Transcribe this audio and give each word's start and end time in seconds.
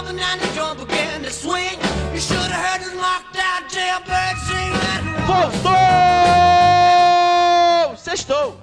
jumping 0.00 0.20
and 0.20 0.40
began 0.78 1.22
to 1.22 1.30
swing. 1.30 1.78
You 2.12 2.20
should 2.20 2.38
have 2.38 2.80
heard 2.80 2.82
the 2.82 2.96
out 3.40 3.68
jailbird 3.68 4.36
Voltou! 5.26 5.70
Sextou! 7.96 8.56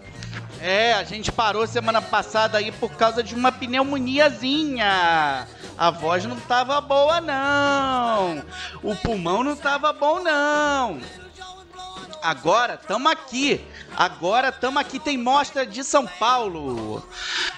É, 0.60 0.94
a 0.94 1.04
gente 1.04 1.32
parou 1.32 1.68
semana 1.68 2.02
passada 2.02 2.58
aí 2.58 2.72
por 2.72 2.90
causa 2.92 3.22
de 3.24 3.36
uma 3.36 3.52
pneumoniazinha. 3.52 5.48
A 5.78 5.92
voz 5.92 6.26
não 6.26 6.36
tava 6.38 6.82
boa, 6.82 7.22
não. 7.22 8.44
O 8.82 8.96
pulmão 8.96 9.44
não 9.44 9.56
tava 9.56 9.94
bom, 9.94 10.20
não. 10.20 11.00
Agora 12.22 12.78
tamo 12.78 13.10
aqui. 13.10 13.66
Agora 13.96 14.52
tamo 14.52 14.80
aqui. 14.80 15.00
Tem 15.00 15.18
mostra 15.18 15.66
de 15.66 15.84
São 15.84 16.06
Paulo. 16.06 17.08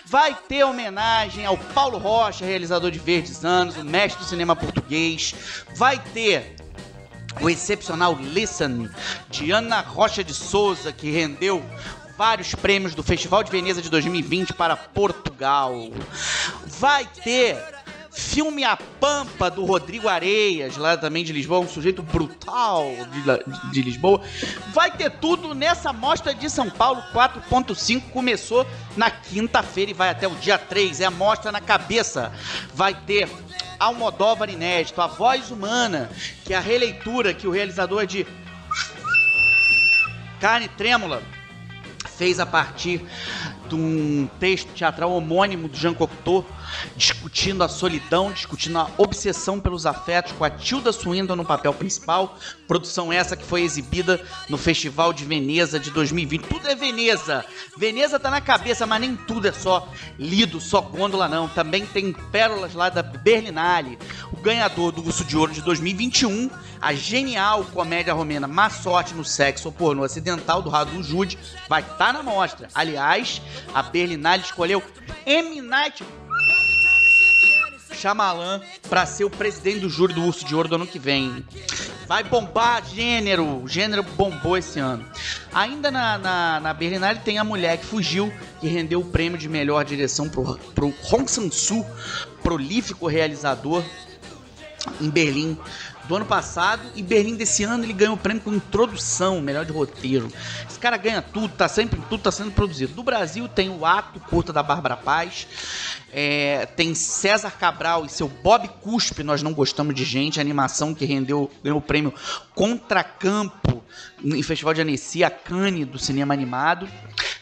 Vai 0.05 0.35
ter 0.47 0.63
homenagem 0.63 1.45
ao 1.45 1.57
Paulo 1.57 1.97
Rocha, 1.97 2.45
realizador 2.45 2.91
de 2.91 2.99
Verdes 2.99 3.45
Anos, 3.45 3.77
o 3.77 3.83
mestre 3.83 4.23
do 4.23 4.27
cinema 4.27 4.55
português. 4.55 5.33
Vai 5.75 5.99
ter 5.99 6.55
o 7.41 7.49
excepcional 7.49 8.15
Listen 8.15 8.89
de 9.29 9.51
Ana 9.51 9.81
Rocha 9.81 10.23
de 10.23 10.33
Souza, 10.33 10.91
que 10.91 11.11
rendeu 11.11 11.63
vários 12.17 12.53
prêmios 12.53 12.93
do 12.93 13.01
Festival 13.01 13.43
de 13.43 13.51
Veneza 13.51 13.81
de 13.81 13.89
2020 13.89 14.53
para 14.53 14.75
Portugal. 14.75 15.73
Vai 16.65 17.05
ter 17.23 17.78
filme 18.19 18.63
A 18.63 18.75
Pampa 18.75 19.49
do 19.49 19.65
Rodrigo 19.65 20.07
Areias, 20.07 20.75
lá 20.75 20.97
também 20.97 21.23
de 21.23 21.31
Lisboa, 21.31 21.61
um 21.61 21.67
sujeito 21.67 22.03
brutal 22.03 22.85
de, 23.11 23.71
de 23.71 23.81
Lisboa. 23.81 24.21
Vai 24.73 24.91
ter 24.91 25.09
tudo 25.09 25.55
nessa 25.55 25.93
mostra 25.93 26.33
de 26.33 26.49
São 26.49 26.69
Paulo 26.69 27.01
4.5. 27.13 28.11
Começou 28.11 28.67
na 28.97 29.09
quinta-feira 29.09 29.91
e 29.91 29.93
vai 29.93 30.09
até 30.09 30.27
o 30.27 30.35
dia 30.35 30.57
3. 30.57 30.99
É 30.99 31.05
a 31.05 31.11
mostra 31.11 31.51
na 31.51 31.61
cabeça. 31.61 32.31
Vai 32.73 32.93
ter 32.93 33.29
Almodóvar 33.79 34.49
inédito, 34.49 35.01
A 35.01 35.07
Voz 35.07 35.49
Humana, 35.51 36.09
que 36.43 36.53
é 36.53 36.57
a 36.57 36.59
releitura 36.59 37.33
que 37.33 37.47
o 37.47 37.51
realizador 37.51 38.05
de 38.05 38.27
Carne 40.41 40.67
Trêmula 40.67 41.23
fez 42.17 42.39
a 42.39 42.45
partir 42.45 43.01
de 43.69 43.75
um 43.75 44.29
texto 44.39 44.73
teatral 44.73 45.11
homônimo 45.11 45.69
do 45.69 45.77
Jean 45.77 45.93
Cocteau, 45.93 46.45
discutindo 46.95 47.63
a 47.63 47.67
solidão, 47.67 48.31
discutindo 48.31 48.77
a 48.79 48.89
obsessão 48.97 49.59
pelos 49.59 49.85
afetos, 49.85 50.31
com 50.33 50.43
a 50.43 50.49
Tilda 50.49 50.91
Swinton 50.91 51.35
no 51.35 51.45
papel 51.45 51.73
principal. 51.73 52.37
Produção 52.67 53.11
essa 53.11 53.35
que 53.35 53.45
foi 53.45 53.61
exibida 53.61 54.21
no 54.49 54.57
Festival 54.57 55.13
de 55.13 55.25
Veneza 55.25 55.79
de 55.79 55.89
2020. 55.91 56.43
Tudo 56.43 56.67
é 56.67 56.75
Veneza. 56.75 57.45
Veneza 57.77 58.19
tá 58.19 58.29
na 58.29 58.41
cabeça, 58.41 58.85
mas 58.85 59.01
nem 59.01 59.15
tudo 59.15 59.47
é 59.47 59.51
só 59.51 59.87
lido, 60.17 60.59
só 60.59 60.81
gôndola 60.81 61.27
não. 61.27 61.47
Também 61.47 61.85
tem 61.85 62.13
pérolas 62.13 62.73
lá 62.73 62.89
da 62.89 63.01
Berlinale. 63.01 63.97
O 64.31 64.37
ganhador 64.37 64.91
do 64.91 65.03
Urso 65.03 65.23
de 65.25 65.37
Ouro 65.37 65.51
de 65.51 65.61
2021, 65.61 66.49
a 66.81 66.93
genial 66.93 67.63
comédia 67.65 68.13
romena 68.13 68.47
Má 68.47 68.69
Sorte 68.69 69.13
no 69.13 69.25
Sexo 69.25 69.67
ou 69.67 69.71
Porno 69.71 70.03
Ocidental, 70.03 70.61
do 70.61 70.69
Radu 70.69 71.01
Jude, 71.03 71.37
vai 71.67 71.81
estar 71.81 72.13
na 72.13 72.23
mostra. 72.23 72.67
Aliás, 72.73 73.41
a 73.73 73.81
Berlinale 73.81 74.43
escolheu 74.43 74.83
M. 75.25 75.61
Night 75.61 76.03
Shyamalan 77.99 78.61
para 78.89 79.05
ser 79.05 79.25
o 79.25 79.29
presidente 79.29 79.81
do 79.81 79.89
júri 79.89 80.13
do 80.13 80.23
Urso 80.23 80.45
de 80.45 80.55
Ouro 80.55 80.69
do 80.69 80.75
ano 80.75 80.87
que 80.87 80.97
vem. 80.97 81.45
Vai 82.07 82.23
bombar 82.23 82.83
gênero. 82.85 83.63
Gênero 83.67 84.01
bombou 84.01 84.57
esse 84.57 84.79
ano. 84.79 85.05
Ainda 85.53 85.91
na, 85.91 86.17
na, 86.17 86.59
na 86.59 86.73
Berlinale 86.73 87.19
tem 87.19 87.37
a 87.37 87.43
mulher 87.43 87.77
que 87.77 87.85
fugiu, 87.85 88.33
que 88.59 88.67
rendeu 88.67 89.01
o 89.01 89.05
prêmio 89.05 89.37
de 89.37 89.49
melhor 89.49 89.83
direção 89.85 90.29
pro, 90.29 90.57
pro 90.73 90.93
Hong 91.11 91.29
Sang-soo, 91.29 91.85
prolífico 92.41 93.07
realizador 93.07 93.83
em 95.01 95.09
Berlim 95.09 95.57
do 96.09 96.15
ano 96.15 96.25
passado 96.25 96.81
e 96.95 97.03
Berlim 97.03 97.35
desse 97.35 97.63
ano 97.63 97.83
ele 97.83 97.93
ganhou 97.93 98.15
o 98.15 98.17
prêmio 98.17 98.41
com 98.41 98.51
introdução, 98.51 99.39
melhor 99.39 99.63
de 99.63 99.71
roteiro. 99.71 100.27
Esse 100.67 100.79
cara 100.79 100.97
ganha 100.97 101.21
tudo, 101.21 101.49
tá 101.49 101.67
sempre 101.67 102.01
tudo 102.09 102.23
tá 102.23 102.31
sendo 102.31 102.51
produzido. 102.51 102.93
Do 102.93 103.03
Brasil 103.03 103.47
tem 103.47 103.69
o 103.69 103.85
Ato 103.85 104.19
curta 104.21 104.51
da 104.51 104.63
Bárbara 104.63 104.97
Paz, 104.97 105.47
é, 106.11 106.65
tem 106.65 106.95
César 106.95 107.51
Cabral 107.51 108.05
e 108.05 108.09
seu 108.09 108.27
Bob 108.27 108.67
Cuspe, 108.81 109.21
nós 109.21 109.43
não 109.43 109.53
gostamos 109.53 109.93
de 109.93 110.03
gente, 110.03 110.41
animação 110.41 110.95
que 110.95 111.05
rendeu 111.05 111.51
ganhou 111.63 111.77
o 111.77 111.81
prêmio 111.81 112.11
Contracampo 112.55 113.83
em 114.23 114.41
Festival 114.41 114.73
de 114.73 114.81
Annecy, 114.81 115.23
a 115.23 115.29
Cannes 115.29 115.85
do 115.85 115.99
cinema 115.99 116.33
animado. 116.33 116.89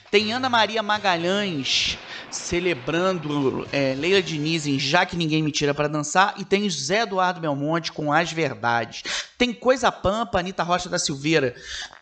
Tem 0.10 0.32
Ana 0.32 0.50
Maria 0.50 0.82
Magalhães 0.82 1.98
celebrando 2.32 3.68
é, 3.72 3.94
Leila 3.96 4.22
Diniz 4.22 4.66
em 4.66 4.80
Já 4.80 5.06
Que 5.06 5.16
Ninguém 5.16 5.44
Me 5.44 5.52
Tira 5.52 5.74
Pra 5.74 5.88
Dançar. 5.88 6.34
E 6.38 6.46
tem 6.46 6.70
José 6.70 7.02
Eduardo 7.02 7.42
Belmonte 7.42 7.92
com 7.92 8.12
As 8.12 8.32
Verdades. 8.32 9.04
Tem 9.38 9.54
Coisa 9.54 9.92
Pampa, 9.92 10.40
Anitta 10.40 10.64
Rocha 10.64 10.90
da 10.90 10.98
Silveira 10.98 11.56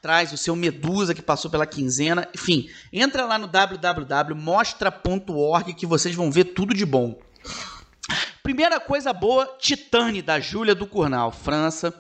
traz 0.06 0.32
o 0.32 0.38
seu 0.38 0.56
Medusa 0.56 1.16
que 1.16 1.22
passou 1.24 1.50
pela 1.50 1.66
quinzena. 1.66 2.30
Enfim, 2.32 2.70
entra 2.94 3.26
lá 3.26 3.40
no 3.40 3.48
www.mostra.org 3.48 5.74
que 5.74 5.88
vocês 5.88 6.14
vão 6.14 6.32
ver 6.32 6.44
tudo 6.46 6.76
de 6.76 6.86
bom. 6.86 7.20
Primeira 8.44 8.80
coisa 8.80 9.12
boa, 9.12 9.58
Titane, 9.60 10.22
da 10.22 10.40
Júlia 10.40 10.76
do 10.76 10.86
Curnal, 10.86 11.32
França. 11.32 11.92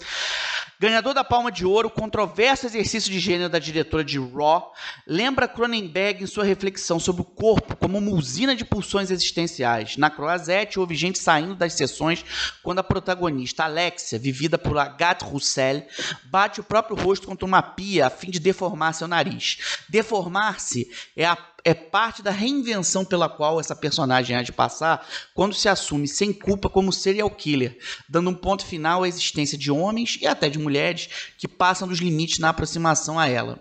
Ganhador 0.77 1.13
da 1.13 1.23
Palma 1.23 1.49
de 1.49 1.65
Ouro, 1.65 1.89
controverso 1.89 2.65
exercício 2.65 3.09
de 3.09 3.17
gênero 3.17 3.49
da 3.49 3.59
diretora 3.59 4.03
de 4.03 4.19
Raw, 4.19 4.73
lembra 5.07 5.47
Cronenberg 5.47 6.21
em 6.21 6.27
sua 6.27 6.43
reflexão 6.43 6.99
sobre 6.99 7.21
o 7.21 7.25
corpo 7.25 7.77
como 7.77 7.97
uma 7.97 8.11
usina 8.11 8.53
de 8.53 8.65
pulsões 8.65 9.09
existenciais. 9.09 9.95
Na 9.95 10.09
Croazete, 10.09 10.77
houve 10.77 10.93
gente 10.93 11.17
saindo 11.17 11.55
das 11.55 11.73
sessões 11.73 12.25
quando 12.61 12.79
a 12.79 12.83
protagonista, 12.83 13.63
Alexia, 13.63 14.19
vivida 14.19 14.57
por 14.57 14.77
Agathe 14.77 15.23
Roussel, 15.23 15.87
bate 16.25 16.59
o 16.59 16.63
próprio 16.63 16.97
rosto 16.97 17.25
contra 17.25 17.45
uma 17.45 17.61
pia 17.61 18.07
a 18.07 18.09
fim 18.09 18.29
de 18.29 18.39
deformar 18.39 18.93
seu 18.93 19.07
nariz. 19.07 19.79
Deformar-se 19.87 20.91
é 21.15 21.25
a 21.25 21.37
é 21.65 21.73
parte 21.73 22.21
da 22.21 22.29
reinvenção 22.29 23.03
pela 23.03 23.27
qual 23.27 23.59
essa 23.59 23.75
personagem 23.75 24.37
há 24.37 24.43
de 24.43 24.51
passar 24.51 25.05
quando 25.33 25.55
se 25.55 25.67
assume 25.67 26.07
sem 26.07 26.31
culpa 26.31 26.69
como 26.69 26.93
serial 26.93 27.29
killer, 27.31 27.79
dando 28.07 28.29
um 28.29 28.35
ponto 28.35 28.63
final 28.63 29.01
à 29.01 29.07
existência 29.07 29.57
de 29.57 29.71
homens 29.71 30.19
e 30.21 30.27
até 30.27 30.47
de 30.47 30.59
mulheres 30.59 31.09
que 31.39 31.47
passam 31.47 31.87
dos 31.87 31.97
limites 31.97 32.37
na 32.37 32.49
aproximação 32.49 33.19
a 33.19 33.27
ela. 33.27 33.59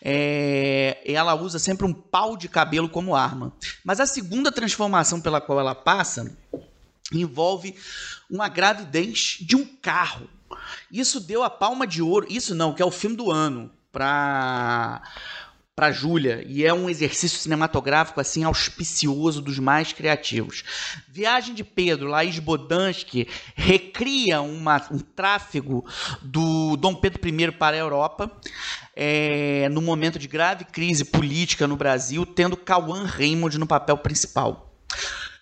É, 0.00 1.00
ela 1.04 1.34
usa 1.34 1.58
sempre 1.58 1.84
um 1.84 1.92
pau 1.92 2.36
de 2.36 2.48
cabelo 2.48 2.88
como 2.88 3.16
arma. 3.16 3.52
Mas 3.84 3.98
a 3.98 4.06
segunda 4.06 4.52
transformação 4.52 5.20
pela 5.20 5.40
qual 5.40 5.58
ela 5.58 5.74
passa 5.74 6.36
envolve 7.12 7.74
uma 8.30 8.48
gravidez 8.48 9.38
de 9.40 9.56
um 9.56 9.64
carro. 9.64 10.28
Isso 10.92 11.18
deu 11.18 11.42
a 11.42 11.50
palma 11.50 11.86
de 11.86 12.02
ouro, 12.02 12.26
isso 12.30 12.54
não, 12.54 12.72
que 12.72 12.82
é 12.82 12.84
o 12.84 12.90
filme 12.90 13.16
do 13.16 13.32
ano, 13.32 13.72
para 13.90 15.02
para 15.76 15.92
Júlia 15.92 16.42
e 16.46 16.64
é 16.64 16.72
um 16.72 16.88
exercício 16.88 17.38
cinematográfico 17.38 18.18
assim 18.18 18.44
auspicioso 18.44 19.42
dos 19.42 19.58
mais 19.58 19.92
criativos. 19.92 20.64
Viagem 21.06 21.54
de 21.54 21.62
Pedro, 21.62 22.08
Laís 22.08 22.38
Bodansky 22.38 23.28
recria 23.54 24.40
uma, 24.40 24.82
um 24.90 24.98
tráfego 24.98 25.84
do 26.22 26.78
Dom 26.78 26.94
Pedro 26.94 27.20
I 27.28 27.52
para 27.52 27.76
a 27.76 27.78
Europa 27.78 28.32
é, 28.96 29.68
no 29.68 29.82
momento 29.82 30.18
de 30.18 30.26
grave 30.26 30.64
crise 30.64 31.04
política 31.04 31.66
no 31.66 31.76
Brasil, 31.76 32.24
tendo 32.24 32.56
Cauã 32.56 33.04
Raymond 33.04 33.58
no 33.58 33.66
papel 33.66 33.98
principal. 33.98 34.74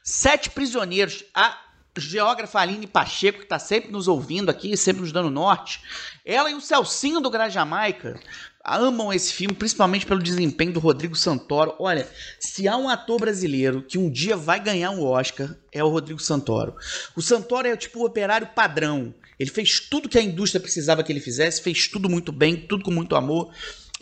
Sete 0.02 0.50
prisioneiros. 0.50 1.24
A 1.32 1.60
geógrafa 1.96 2.58
Aline 2.58 2.88
Pacheco, 2.88 3.38
que 3.38 3.44
está 3.44 3.58
sempre 3.58 3.92
nos 3.92 4.08
ouvindo 4.08 4.50
aqui, 4.50 4.76
sempre 4.76 5.02
nos 5.02 5.12
dando 5.12 5.30
norte, 5.30 5.80
ela 6.24 6.50
e 6.50 6.54
o 6.54 6.60
Celcinho 6.60 7.20
do 7.20 7.30
Grajamaica 7.30 8.18
amam 8.64 9.12
esse 9.12 9.32
filme, 9.32 9.54
principalmente 9.54 10.06
pelo 10.06 10.22
desempenho 10.22 10.72
do 10.72 10.80
Rodrigo 10.80 11.14
Santoro. 11.14 11.74
Olha, 11.78 12.08
se 12.40 12.66
há 12.66 12.76
um 12.76 12.88
ator 12.88 13.20
brasileiro 13.20 13.82
que 13.82 13.98
um 13.98 14.10
dia 14.10 14.36
vai 14.36 14.58
ganhar 14.58 14.90
um 14.90 15.04
Oscar, 15.04 15.54
é 15.70 15.84
o 15.84 15.88
Rodrigo 15.88 16.20
Santoro. 16.20 16.74
O 17.14 17.20
Santoro 17.20 17.68
é 17.68 17.76
tipo 17.76 18.00
o 18.00 18.06
operário 18.06 18.48
padrão. 18.54 19.14
Ele 19.38 19.50
fez 19.50 19.80
tudo 19.80 20.08
que 20.08 20.18
a 20.18 20.22
indústria 20.22 20.60
precisava 20.60 21.02
que 21.02 21.12
ele 21.12 21.20
fizesse, 21.20 21.60
fez 21.60 21.88
tudo 21.88 22.08
muito 22.08 22.32
bem, 22.32 22.56
tudo 22.56 22.84
com 22.84 22.90
muito 22.90 23.16
amor. 23.16 23.52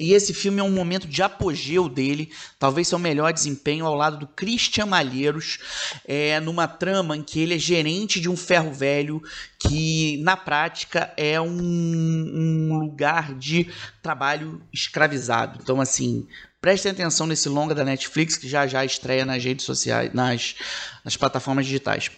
E 0.03 0.15
esse 0.15 0.35
filme 0.35 0.59
é 0.59 0.65
um 0.65 0.71
momento 0.73 1.07
de 1.07 1.23
apogeu 1.23 1.89
dele, 1.89 2.29
talvez 2.59 2.89
seu 2.89 2.99
melhor 2.99 3.33
desempenho 3.33 3.87
ao 3.87 3.95
lado 3.95 4.19
do 4.19 4.27
Christian 4.27 4.85
Malheiros, 4.85 5.61
é, 6.05 6.41
numa 6.41 6.67
trama 6.67 7.17
em 7.17 7.23
que 7.23 7.39
ele 7.39 7.55
é 7.55 7.59
gerente 7.59 8.21
de 8.21 8.29
um 8.29 8.37
ferro 8.37 8.73
velho 8.73 9.23
que, 9.61 10.17
na 10.25 10.37
prática, 10.37 11.15
é 11.17 11.41
um, 11.41 11.49
um 11.53 12.79
lugar 12.81 13.33
de 13.35 13.71
trabalho 14.03 14.61
escravizado. 14.73 15.61
Então, 15.63 15.81
assim, 15.81 16.27
prestem 16.61 16.91
atenção 16.91 17.25
nesse 17.25 17.49
longa 17.49 17.73
da 17.73 17.85
Netflix 17.85 18.37
que 18.37 18.49
já 18.49 18.67
já 18.67 18.85
estreia 18.85 19.25
nas 19.25 19.45
redes 19.45 19.65
sociais, 19.65 20.13
nas, 20.13 20.57
nas 21.05 21.17
plataformas 21.17 21.65
digitais. 21.65 22.11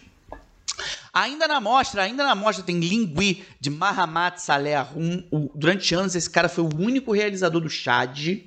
Ainda 1.15 1.47
na 1.47 1.61
mostra, 1.61 2.03
ainda 2.03 2.25
na 2.25 2.35
mostra 2.35 2.61
tem 2.61 2.77
Lingui 2.77 3.45
de 3.57 3.69
Mahamat 3.69 4.37
Saleh 4.37 4.75
Arum. 4.75 5.23
Durante 5.55 5.95
anos 5.95 6.13
esse 6.13 6.29
cara 6.29 6.49
foi 6.49 6.65
o 6.65 6.75
único 6.77 7.13
realizador 7.13 7.61
do 7.61 7.69
Chad. 7.69 8.41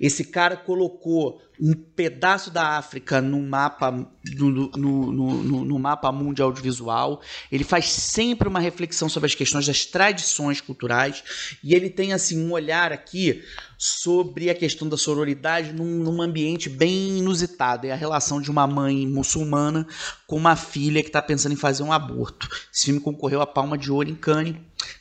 Esse 0.00 0.24
cara 0.24 0.56
colocou 0.56 1.40
um 1.60 1.74
pedaço 1.74 2.50
da 2.50 2.76
África 2.76 3.20
no 3.20 3.42
mapa 3.42 3.90
no, 3.90 4.50
no, 4.50 5.12
no, 5.12 5.64
no, 5.64 5.78
mapa 5.78 6.08
audiovisual. 6.08 7.20
Ele 7.50 7.64
faz 7.64 7.90
sempre 7.90 8.48
uma 8.48 8.60
reflexão 8.60 9.08
sobre 9.08 9.26
as 9.26 9.34
questões 9.34 9.66
das 9.66 9.84
tradições 9.84 10.60
culturais 10.60 11.24
e 11.62 11.74
ele 11.74 11.90
tem 11.90 12.12
assim 12.12 12.40
um 12.40 12.52
olhar 12.52 12.92
aqui 12.92 13.42
sobre 13.76 14.50
a 14.50 14.54
questão 14.54 14.88
da 14.88 14.96
sororidade 14.96 15.72
num, 15.72 15.84
num 15.84 16.22
ambiente 16.22 16.68
bem 16.68 17.18
inusitado. 17.18 17.86
É 17.86 17.90
a 17.90 17.96
relação 17.96 18.40
de 18.40 18.50
uma 18.50 18.66
mãe 18.66 19.06
muçulmana 19.06 19.86
com 20.26 20.36
uma 20.36 20.54
filha 20.54 21.02
que 21.02 21.08
está 21.08 21.22
pensando 21.22 21.52
em 21.52 21.56
fazer 21.56 21.82
um 21.82 21.92
aborto. 21.92 22.48
Esse 22.72 22.86
filme 22.86 23.00
concorreu 23.00 23.40
a 23.40 23.46
Palma 23.46 23.76
de 23.76 23.90
Ouro 23.90 24.08
em 24.08 24.14
Cannes. 24.14 24.56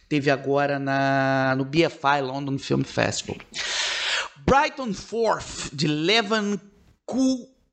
Teve 0.09 0.31
agora 0.31 0.79
na, 0.79 1.53
no 1.57 1.65
BFI 1.65 2.21
London 2.21 2.57
Film 2.57 2.81
Festival. 2.81 3.38
Brighton 4.49 4.94
Forth, 4.94 5.75
de 5.75 5.88
Levan 5.88 6.57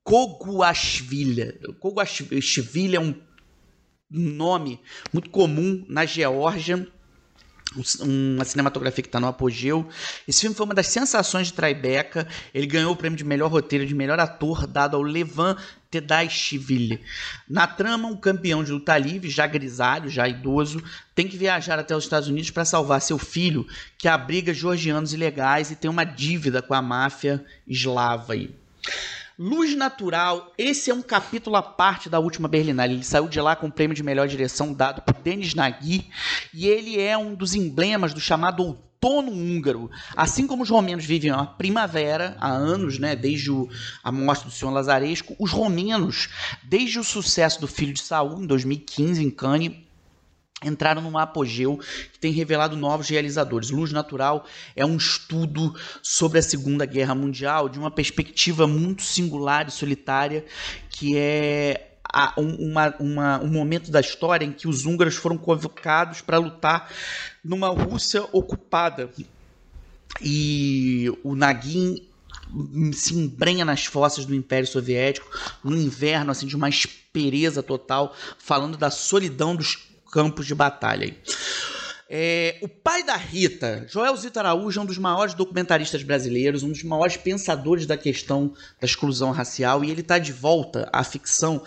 Koguashvili. 0.02 1.52
Koguashvili 1.78 2.96
é 2.96 3.00
um 3.00 3.14
nome 4.10 4.80
muito 5.12 5.30
comum 5.30 5.86
na 5.88 6.04
Geórgia 6.04 6.84
uma 8.00 8.44
cinematografia 8.44 9.02
que 9.02 9.08
está 9.08 9.20
no 9.20 9.26
apogeu. 9.26 9.88
Esse 10.26 10.42
filme 10.42 10.54
foi 10.54 10.66
uma 10.66 10.74
das 10.74 10.86
sensações 10.88 11.48
de 11.48 11.52
Tribeca. 11.52 12.26
Ele 12.52 12.66
ganhou 12.66 12.92
o 12.92 12.96
prêmio 12.96 13.16
de 13.16 13.24
melhor 13.24 13.50
roteiro, 13.50 13.86
de 13.86 13.94
melhor 13.94 14.18
ator, 14.20 14.66
dado 14.66 14.96
ao 14.96 15.02
Levan 15.02 15.56
Tedashvili. 15.90 17.00
Na 17.48 17.66
trama, 17.66 18.08
um 18.08 18.16
campeão 18.16 18.64
de 18.64 18.72
luta 18.72 18.96
livre, 18.98 19.30
já 19.30 19.46
grisalho, 19.46 20.10
já 20.10 20.28
idoso, 20.28 20.82
tem 21.14 21.28
que 21.28 21.36
viajar 21.36 21.78
até 21.78 21.96
os 21.96 22.04
Estados 22.04 22.28
Unidos 22.28 22.50
para 22.50 22.64
salvar 22.64 23.00
seu 23.00 23.18
filho, 23.18 23.66
que 23.96 24.08
abriga 24.08 24.52
georgianos 24.52 25.12
ilegais 25.12 25.70
e 25.70 25.76
tem 25.76 25.90
uma 25.90 26.04
dívida 26.04 26.60
com 26.60 26.74
a 26.74 26.82
máfia 26.82 27.44
eslava. 27.66 28.32
Aí. 28.32 28.54
Luz 29.36 29.74
Natural, 29.74 30.52
esse 30.56 30.92
é 30.92 30.94
um 30.94 31.02
capítulo 31.02 31.56
à 31.56 31.62
parte 31.62 32.08
da 32.08 32.20
última 32.20 32.46
Berlinale. 32.46 32.94
Ele 32.94 33.02
saiu 33.02 33.26
de 33.26 33.40
lá 33.40 33.56
com 33.56 33.66
o 33.66 33.72
prêmio 33.72 33.96
de 33.96 34.02
melhor 34.02 34.28
direção 34.28 34.72
dado 34.72 35.02
por 35.02 35.12
Denis 35.14 35.54
Nagy 35.54 36.08
e 36.52 36.68
ele 36.68 37.00
é 37.00 37.18
um 37.18 37.34
dos 37.34 37.52
emblemas 37.52 38.14
do 38.14 38.20
chamado 38.20 38.62
outono 38.62 39.32
húngaro. 39.32 39.90
Assim 40.16 40.46
como 40.46 40.62
os 40.62 40.70
romenos 40.70 41.04
vivem 41.04 41.32
a 41.32 41.44
primavera 41.44 42.36
há 42.38 42.48
anos, 42.48 43.00
né, 43.00 43.16
desde 43.16 43.50
o, 43.50 43.68
a 44.04 44.12
morte 44.12 44.44
do 44.44 44.52
senhor 44.52 44.70
Lazaresco, 44.70 45.34
os 45.40 45.50
romenos, 45.50 46.28
desde 46.62 47.00
o 47.00 47.04
sucesso 47.04 47.60
do 47.60 47.66
Filho 47.66 47.92
de 47.92 48.02
Saul 48.02 48.40
em 48.40 48.46
2015 48.46 49.20
em 49.20 49.30
Cannes, 49.30 49.72
entraram 50.68 51.02
num 51.02 51.18
apogeu 51.18 51.78
que 52.12 52.18
tem 52.18 52.32
revelado 52.32 52.76
novos 52.76 53.08
realizadores. 53.08 53.70
Luz 53.70 53.92
Natural 53.92 54.44
é 54.74 54.84
um 54.84 54.96
estudo 54.96 55.74
sobre 56.02 56.38
a 56.38 56.42
Segunda 56.42 56.86
Guerra 56.86 57.14
Mundial 57.14 57.68
de 57.68 57.78
uma 57.78 57.90
perspectiva 57.90 58.66
muito 58.66 59.02
singular 59.02 59.68
e 59.68 59.70
solitária, 59.70 60.44
que 60.90 61.16
é 61.16 61.90
uma, 62.36 62.94
uma, 63.00 63.40
um 63.40 63.48
momento 63.48 63.90
da 63.90 64.00
história 64.00 64.44
em 64.44 64.52
que 64.52 64.68
os 64.68 64.86
húngaros 64.86 65.16
foram 65.16 65.36
convocados 65.36 66.20
para 66.20 66.38
lutar 66.38 66.90
numa 67.42 67.68
Rússia 67.68 68.24
ocupada. 68.32 69.10
E 70.22 71.10
o 71.24 71.34
Nagin 71.34 72.06
se 72.92 73.14
embrenha 73.14 73.64
nas 73.64 73.84
fossas 73.84 74.24
do 74.24 74.34
Império 74.34 74.66
Soviético, 74.66 75.28
no 75.62 75.76
inverno 75.76 76.30
assim 76.30 76.46
de 76.46 76.54
uma 76.54 76.68
aspereza 76.68 77.62
total, 77.62 78.14
falando 78.38 78.76
da 78.76 78.90
solidão 78.90 79.56
dos 79.56 79.93
campos 80.14 80.46
de 80.46 80.54
batalha. 80.54 81.12
É, 82.08 82.58
o 82.62 82.68
pai 82.68 83.02
da 83.02 83.16
Rita, 83.16 83.84
Joel 83.88 84.16
Zito 84.16 84.38
Araújo, 84.38 84.78
é 84.78 84.82
um 84.84 84.86
dos 84.86 84.98
maiores 84.98 85.34
documentaristas 85.34 86.04
brasileiros, 86.04 86.62
um 86.62 86.70
dos 86.70 86.84
maiores 86.84 87.16
pensadores 87.16 87.84
da 87.84 87.96
questão 87.96 88.54
da 88.80 88.86
exclusão 88.86 89.32
racial, 89.32 89.82
e 89.82 89.90
ele 89.90 90.02
está 90.02 90.16
de 90.16 90.32
volta 90.32 90.88
à 90.92 91.02
ficção. 91.02 91.64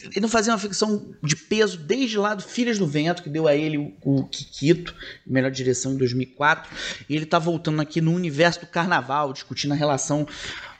Ele 0.00 0.20
não 0.20 0.28
fazia 0.28 0.52
uma 0.52 0.58
ficção 0.58 1.14
de 1.22 1.36
peso 1.36 1.78
desde 1.78 2.18
lá 2.18 2.34
do 2.34 2.42
Filhas 2.42 2.78
do 2.78 2.86
Vento, 2.86 3.22
que 3.22 3.30
deu 3.30 3.46
a 3.46 3.54
ele 3.54 3.78
o, 3.78 3.94
o 4.02 4.24
Kikito, 4.24 4.92
melhor 5.24 5.52
direção 5.52 5.92
em 5.92 5.96
2004, 5.96 6.68
e 7.08 7.14
ele 7.14 7.24
está 7.24 7.38
voltando 7.38 7.80
aqui 7.80 8.00
no 8.00 8.12
universo 8.12 8.60
do 8.60 8.66
carnaval, 8.66 9.32
discutindo 9.32 9.72
a 9.72 9.76
relação 9.76 10.26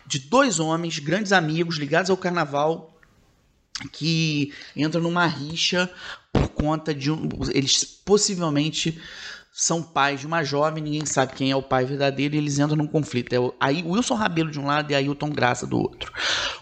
de 0.04 0.18
dois 0.18 0.58
homens, 0.58 0.98
grandes 0.98 1.30
amigos, 1.30 1.76
ligados 1.76 2.10
ao 2.10 2.16
carnaval, 2.16 2.98
que 3.92 4.52
entram 4.74 5.02
numa 5.02 5.26
rixa 5.26 5.88
conta 6.60 6.94
de 6.94 7.10
um. 7.10 7.28
Eles 7.52 7.84
possivelmente 7.84 9.00
são 9.52 9.82
pais 9.82 10.20
de 10.20 10.26
uma 10.26 10.44
jovem, 10.44 10.82
ninguém 10.82 11.04
sabe 11.04 11.34
quem 11.34 11.50
é 11.50 11.56
o 11.56 11.62
pai 11.62 11.84
verdadeiro, 11.84 12.34
e 12.34 12.38
eles 12.38 12.58
entram 12.58 12.76
num 12.76 12.86
conflito. 12.86 13.32
É 13.32 13.40
o 13.40 13.52
aí 13.58 13.82
Wilson 13.82 14.14
Rabelo 14.14 14.50
de 14.50 14.60
um 14.60 14.66
lado 14.66 14.90
e 14.90 14.94
Ailton 14.94 15.30
Graça 15.30 15.66
do 15.66 15.78
outro. 15.78 16.12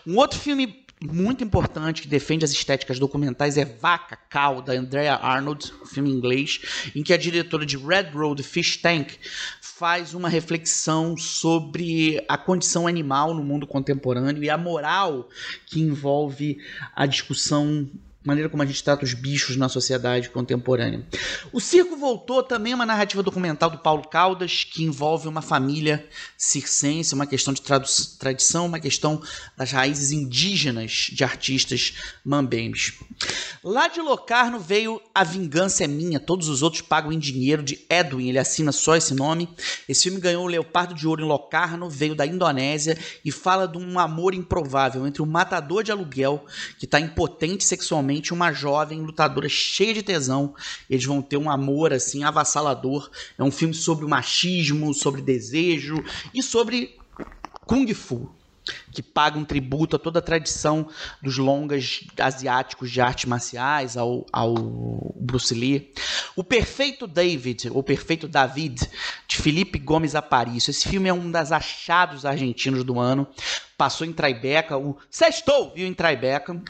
Um 0.06 0.16
outro 0.16 0.38
filme 0.38 0.86
muito 1.02 1.44
importante 1.44 2.00
que 2.00 2.08
defende 2.08 2.44
as 2.44 2.52
estéticas 2.52 2.98
documentais 2.98 3.58
é 3.58 3.64
Vaca 3.64 4.18
Cow, 4.30 4.62
da 4.62 4.72
Andrea 4.72 5.14
Arnold, 5.14 5.72
filme 5.92 6.10
em 6.10 6.14
inglês, 6.14 6.60
em 6.94 7.02
que 7.02 7.12
a 7.12 7.18
diretora 7.18 7.66
de 7.66 7.76
Red 7.76 8.10
Road 8.14 8.42
Fish 8.42 8.78
Tank 8.78 9.12
faz 9.60 10.14
uma 10.14 10.28
reflexão 10.28 11.18
sobre 11.18 12.24
a 12.26 12.38
condição 12.38 12.86
animal 12.86 13.34
no 13.34 13.44
mundo 13.44 13.66
contemporâneo 13.66 14.42
e 14.42 14.48
a 14.48 14.56
moral 14.56 15.28
que 15.66 15.80
envolve 15.80 16.56
a 16.94 17.04
discussão 17.04 17.86
maneira 18.26 18.48
como 18.48 18.62
a 18.62 18.66
gente 18.66 18.82
trata 18.82 19.04
os 19.04 19.14
bichos 19.14 19.56
na 19.56 19.68
sociedade 19.68 20.30
contemporânea. 20.30 21.04
O 21.52 21.60
Circo 21.60 21.96
Voltou 21.96 22.42
também 22.42 22.74
uma 22.74 22.86
narrativa 22.86 23.22
documental 23.22 23.70
do 23.70 23.78
Paulo 23.78 24.06
Caldas, 24.08 24.64
que 24.64 24.84
envolve 24.84 25.26
uma 25.26 25.42
família 25.42 26.06
circense, 26.36 27.14
uma 27.14 27.26
questão 27.26 27.52
de 27.52 27.62
tradição, 28.18 28.66
uma 28.66 28.78
questão 28.78 29.20
das 29.56 29.72
raízes 29.72 30.12
indígenas 30.12 31.08
de 31.12 31.24
artistas 31.24 31.94
mambembes. 32.24 32.92
Lá 33.64 33.88
de 33.88 34.00
Locarno 34.00 34.60
veio 34.60 35.00
A 35.14 35.24
Vingança 35.24 35.84
é 35.84 35.86
Minha, 35.86 36.20
todos 36.20 36.48
os 36.48 36.62
outros 36.62 36.82
pagam 36.82 37.12
em 37.12 37.18
dinheiro, 37.18 37.62
de 37.62 37.84
Edwin, 37.90 38.28
ele 38.28 38.38
assina 38.38 38.70
só 38.72 38.94
esse 38.94 39.14
nome. 39.14 39.48
Esse 39.88 40.04
filme 40.04 40.20
ganhou 40.20 40.44
o 40.44 40.48
Leopardo 40.48 40.94
de 40.94 41.06
Ouro 41.08 41.22
em 41.22 41.26
Locarno, 41.26 41.90
veio 41.90 42.14
da 42.14 42.26
Indonésia 42.26 42.96
e 43.24 43.32
fala 43.32 43.66
de 43.66 43.78
um 43.78 43.98
amor 43.98 44.34
improvável 44.34 45.06
entre 45.06 45.22
um 45.22 45.26
matador 45.26 45.82
de 45.82 45.90
aluguel 45.90 46.44
que 46.78 46.84
está 46.84 47.00
impotente 47.00 47.64
sexualmente 47.64 48.15
uma 48.32 48.52
jovem 48.52 49.00
lutadora 49.00 49.48
cheia 49.48 49.94
de 49.94 50.02
tesão. 50.02 50.54
Eles 50.88 51.04
vão 51.04 51.22
ter 51.22 51.36
um 51.36 51.50
amor 51.50 51.92
assim 51.92 52.24
avassalador. 52.24 53.10
É 53.38 53.42
um 53.42 53.50
filme 53.50 53.74
sobre 53.74 54.06
machismo, 54.06 54.92
sobre 54.94 55.22
desejo 55.22 56.02
e 56.34 56.42
sobre 56.42 56.96
kung 57.66 57.92
fu 57.94 58.36
que 58.92 59.02
paga 59.02 59.38
um 59.38 59.44
tributo 59.44 59.96
a 59.96 59.98
toda 59.98 60.18
a 60.18 60.22
tradição 60.22 60.88
dos 61.22 61.38
longas 61.38 62.04
asiáticos 62.18 62.90
de 62.90 63.00
artes 63.00 63.26
marciais, 63.26 63.96
ao, 63.96 64.26
ao 64.32 64.54
Bruce 65.14 65.54
Lee. 65.54 65.92
O 66.34 66.42
Perfeito 66.42 67.06
David, 67.06 67.70
ou 67.70 67.82
Perfeito 67.82 68.26
David, 68.26 68.88
de 69.26 69.36
Felipe 69.36 69.78
Gomes 69.78 70.14
Aparício. 70.14 70.70
Esse 70.70 70.88
filme 70.88 71.08
é 71.08 71.12
um 71.12 71.30
dos 71.30 71.52
achados 71.52 72.24
argentinos 72.24 72.84
do 72.84 72.98
ano. 72.98 73.26
Passou 73.76 74.06
em 74.06 74.12
Tribeca, 74.12 74.76
o 74.76 74.96
Sextou 75.10 75.72
viu 75.74 75.86
em 75.86 75.94
Tribeca. 75.94 76.60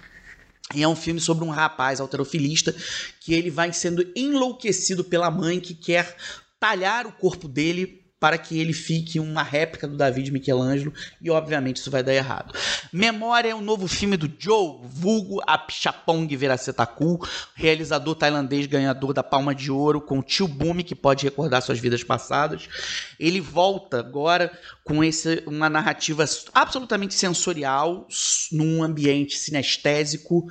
E 0.74 0.82
é 0.82 0.88
um 0.88 0.96
filme 0.96 1.20
sobre 1.20 1.44
um 1.44 1.50
rapaz 1.50 2.00
alterofilista 2.00 2.74
que 3.20 3.34
ele 3.34 3.50
vai 3.50 3.72
sendo 3.72 4.06
enlouquecido 4.16 5.04
pela 5.04 5.30
mãe 5.30 5.60
que 5.60 5.74
quer 5.74 6.16
talhar 6.58 7.06
o 7.06 7.12
corpo 7.12 7.46
dele 7.46 8.05
para 8.26 8.38
que 8.38 8.58
ele 8.58 8.72
fique 8.72 9.20
uma 9.20 9.44
réplica 9.44 9.86
do 9.86 9.96
David 9.96 10.32
Michelangelo 10.32 10.92
e 11.22 11.30
obviamente 11.30 11.76
isso 11.76 11.92
vai 11.92 12.02
dar 12.02 12.12
errado. 12.12 12.52
Memória 12.92 13.50
é 13.50 13.54
um 13.54 13.60
novo 13.60 13.86
filme 13.86 14.16
do 14.16 14.28
Joe, 14.36 14.80
vulgo 14.82 15.40
Apchapong 15.46 16.26
Veracetaku, 16.36 17.24
realizador 17.54 18.16
tailandês 18.16 18.66
ganhador 18.66 19.12
da 19.12 19.22
Palma 19.22 19.54
de 19.54 19.70
Ouro 19.70 20.00
com 20.00 20.18
o 20.18 20.24
tio 20.24 20.48
Bumi 20.48 20.82
que 20.82 20.96
pode 20.96 21.24
recordar 21.24 21.62
suas 21.62 21.78
vidas 21.78 22.02
passadas. 22.02 22.68
Ele 23.16 23.40
volta 23.40 24.00
agora 24.00 24.50
com 24.82 25.04
esse, 25.04 25.44
uma 25.46 25.70
narrativa 25.70 26.24
absolutamente 26.52 27.14
sensorial 27.14 28.08
num 28.50 28.82
ambiente 28.82 29.38
sinestésico 29.38 30.48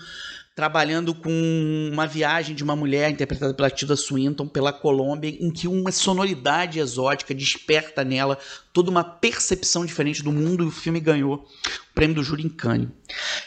trabalhando 0.56 1.14
com 1.14 1.90
uma 1.92 2.08
viagem 2.08 2.56
de 2.56 2.64
uma 2.64 2.78
mulher 2.78 3.12
interpretada 3.12 3.54
pela 3.54 3.70
Tilda 3.70 3.98
Swinton 3.98 4.48
pela 4.48 4.72
Colômbia, 4.72 5.30
em 5.30 5.52
que 5.52 5.68
uma 5.68 5.92
sonoridade 5.92 6.80
exótica 6.80 7.36
desperta 7.36 8.06
nela 8.06 8.40
toda 8.72 8.90
uma 8.90 9.04
percepção 9.04 9.86
diferente 9.86 10.24
do 10.24 10.32
mundo 10.32 10.64
e 10.64 10.68
o 10.68 10.72
filme 10.72 11.02
ganhou 11.02 11.36
o 11.36 11.94
prêmio 11.94 12.16
do 12.16 12.24
júri 12.24 12.44
em 12.44 12.50
Cannes. 12.50 12.88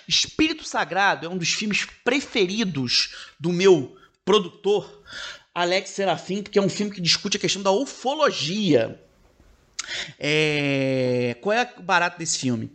Espírito 0.06 0.64
Sagrado 0.64 1.24
é 1.24 1.28
um 1.30 1.38
dos 1.38 1.48
filmes 1.48 1.86
preferidos 2.04 3.14
do 3.40 3.50
meu 3.50 3.96
produtor 4.22 5.02
Alex 5.54 5.90
Serafim, 5.90 6.42
porque 6.42 6.58
é 6.58 6.62
um 6.62 6.68
filme 6.68 6.92
que 6.92 7.00
discute 7.00 7.38
a 7.38 7.40
questão 7.40 7.62
da 7.62 7.72
ufologia. 7.72 9.02
É... 10.18 11.38
Qual 11.40 11.54
é 11.54 11.72
o 11.78 11.82
barato 11.82 12.18
desse 12.18 12.38
filme? 12.38 12.70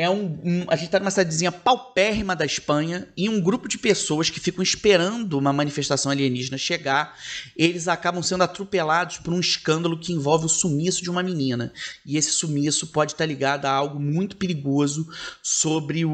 É 0.00 0.08
um, 0.08 0.40
um, 0.42 0.64
a 0.68 0.76
gente 0.76 0.86
está 0.86 0.98
numa 0.98 1.10
cidadezinha 1.10 1.52
paupérrima 1.52 2.34
da 2.34 2.46
Espanha 2.46 3.06
e 3.14 3.28
um 3.28 3.38
grupo 3.38 3.68
de 3.68 3.76
pessoas 3.76 4.30
que 4.30 4.40
ficam 4.40 4.62
esperando 4.62 5.36
uma 5.36 5.52
manifestação 5.52 6.10
alienígena 6.10 6.56
chegar, 6.56 7.14
eles 7.54 7.86
acabam 7.86 8.22
sendo 8.22 8.42
atropelados 8.42 9.18
por 9.18 9.34
um 9.34 9.40
escândalo 9.40 9.98
que 9.98 10.14
envolve 10.14 10.46
o 10.46 10.48
sumiço 10.48 11.02
de 11.02 11.10
uma 11.10 11.22
menina. 11.22 11.70
E 12.06 12.16
esse 12.16 12.30
sumiço 12.30 12.86
pode 12.86 13.12
estar 13.12 13.26
ligado 13.26 13.66
a 13.66 13.70
algo 13.70 14.00
muito 14.00 14.38
perigoso 14.38 15.06
sobre 15.42 16.02
o, 16.06 16.10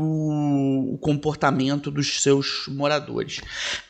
o 0.95 0.99
comportamento 0.99 1.89
dos 1.89 2.21
seus 2.23 2.67
moradores. 2.67 3.41